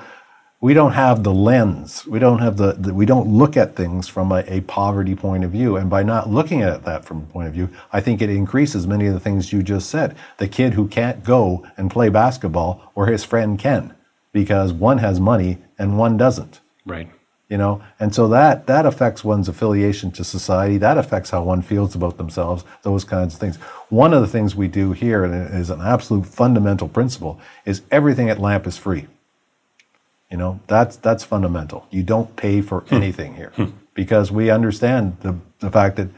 [0.61, 2.05] we don't have the lens.
[2.07, 5.43] We don't have the, the we don't look at things from a, a poverty point
[5.43, 5.75] of view.
[5.75, 8.87] And by not looking at that from a point of view, I think it increases
[8.87, 10.15] many of the things you just said.
[10.37, 13.93] The kid who can't go and play basketball or his friend can
[14.31, 16.61] because one has money and one doesn't.
[16.85, 17.09] Right.
[17.49, 17.83] you know?
[17.99, 20.77] And so that that affects one's affiliation to society.
[20.77, 23.57] That affects how one feels about themselves those kinds of things.
[23.89, 27.81] One of the things we do here and it is an absolute fundamental principle is
[27.91, 29.07] everything at lamp is free.
[30.31, 30.61] You know?
[30.67, 31.85] That's that's fundamental.
[31.91, 32.95] You don't pay for hmm.
[32.95, 33.51] anything here.
[33.57, 33.71] Hmm.
[33.93, 36.09] Because we understand the, the fact that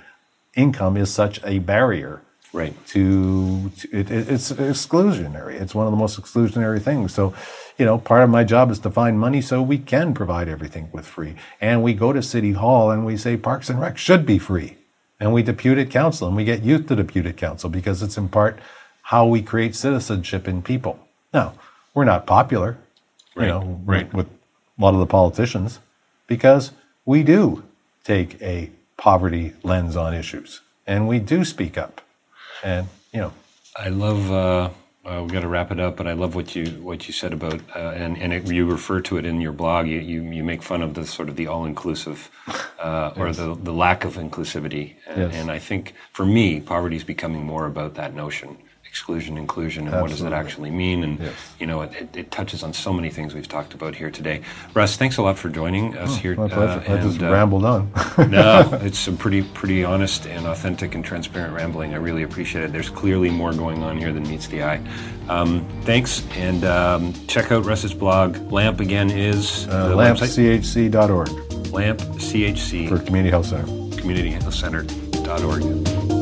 [0.56, 2.22] income is such a barrier
[2.56, 2.74] Right.
[2.88, 5.60] to, to it, it- it's exclusionary.
[5.60, 7.14] It's one of the most exclusionary things.
[7.14, 7.34] So,
[7.78, 10.88] you know, part of my job is to find money so we can provide everything
[10.94, 11.36] with free.
[11.60, 14.78] And we go to City Hall and we say Parks and Rec should be free.
[15.20, 18.18] And we depute at council and we get youth to depute at council because it's
[18.18, 18.58] in part
[19.04, 20.98] how we create citizenship in people.
[21.34, 21.54] Now,
[21.94, 22.78] we're not popular,
[23.36, 24.14] Right, you know, right.
[24.14, 25.80] with a lot of the politicians
[26.28, 26.72] because
[27.06, 27.64] we do
[28.06, 32.02] take a poverty lens on issues and we do speak up.
[32.64, 33.34] And, you know,
[33.76, 34.32] I love.
[34.32, 34.70] Uh,
[35.06, 37.32] uh, we got to wrap it up, but I love what you what you said
[37.32, 39.86] about uh, and and it, you refer to it in your blog.
[39.88, 42.32] You, you you make fun of the sort of the all inclusive
[42.80, 45.36] uh, or the the lack of inclusivity, and, Yes.
[45.36, 48.58] and I think for me, poverty is becoming more about that notion.
[48.96, 51.04] Exclusion, inclusion, and what does that actually mean?
[51.04, 51.34] And Yes.
[51.60, 54.40] you know, it, it, it touches on so many things we've talked about here today.
[54.74, 56.34] Russ, thanks a lot for joining us here.
[56.38, 56.90] Oh, my pleasure.
[56.90, 57.92] uh, I just and, uh, rambled on.
[58.30, 61.94] no, it's some pretty pretty honest and authentic and transparent rambling.
[61.94, 62.72] I really appreciate it.
[62.72, 64.82] There's clearly more going on here than meets the eye.
[65.28, 68.38] Um, thanks, and um, check out Russ's blog.
[68.50, 71.28] Lamp again is Uh, LampCHC.org
[71.74, 73.66] Lamp CHC for Community Health Center.
[74.00, 76.15] Community Center.org.